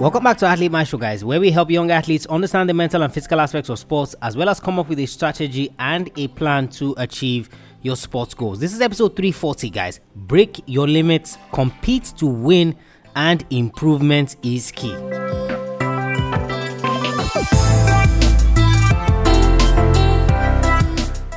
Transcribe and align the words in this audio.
Welcome 0.00 0.24
back 0.24 0.36
to 0.38 0.46
Athlete 0.46 0.70
Maestro, 0.70 0.98
guys, 0.98 1.24
where 1.24 1.40
we 1.40 1.50
help 1.50 1.70
young 1.70 1.90
athletes 1.90 2.26
understand 2.26 2.68
the 2.68 2.74
mental 2.74 3.02
and 3.02 3.10
physical 3.10 3.40
aspects 3.40 3.70
of 3.70 3.78
sports 3.78 4.14
as 4.20 4.36
well 4.36 4.50
as 4.50 4.60
come 4.60 4.78
up 4.78 4.90
with 4.90 4.98
a 4.98 5.06
strategy 5.06 5.74
and 5.78 6.10
a 6.18 6.28
plan 6.28 6.68
to 6.68 6.94
achieve 6.98 7.48
your 7.80 7.96
sports 7.96 8.34
goals. 8.34 8.60
This 8.60 8.74
is 8.74 8.82
episode 8.82 9.16
340, 9.16 9.70
guys. 9.70 10.00
Break 10.14 10.60
your 10.66 10.86
limits, 10.86 11.38
compete 11.52 12.12
to 12.18 12.26
win, 12.26 12.76
and 13.16 13.46
improvement 13.48 14.36
is 14.42 14.70
key. 14.72 14.94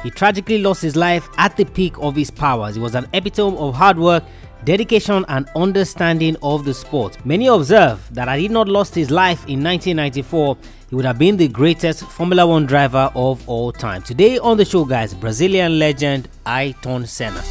He 0.03 0.11
tragically 0.11 0.57
lost 0.57 0.81
his 0.81 0.95
life 0.95 1.29
at 1.37 1.55
the 1.57 1.65
peak 1.65 1.95
of 1.99 2.15
his 2.15 2.31
powers. 2.31 2.75
He 2.75 2.81
was 2.81 2.95
an 2.95 3.07
epitome 3.13 3.57
of 3.57 3.75
hard 3.75 3.97
work, 3.99 4.23
dedication, 4.67 5.23
and 5.29 5.49
understanding 5.55 6.35
of 6.43 6.65
the 6.65 6.73
sport. 6.73 7.25
Many 7.25 7.47
observe 7.47 8.13
that 8.13 8.27
had 8.27 8.37
he 8.39 8.49
not 8.49 8.67
lost 8.67 8.93
his 8.93 9.09
life 9.09 9.39
in 9.47 9.63
1994, 9.63 10.57
he 10.89 10.95
would 10.95 11.05
have 11.05 11.17
been 11.17 11.37
the 11.37 11.47
greatest 11.47 12.03
Formula 12.03 12.45
One 12.45 12.65
driver 12.65 13.09
of 13.15 13.47
all 13.47 13.71
time. 13.71 14.01
Today 14.01 14.37
on 14.39 14.57
the 14.57 14.65
show, 14.65 14.83
guys, 14.83 15.13
Brazilian 15.13 15.79
legend 15.79 16.27
Ayrton 16.45 17.05
Senna. 17.05 17.41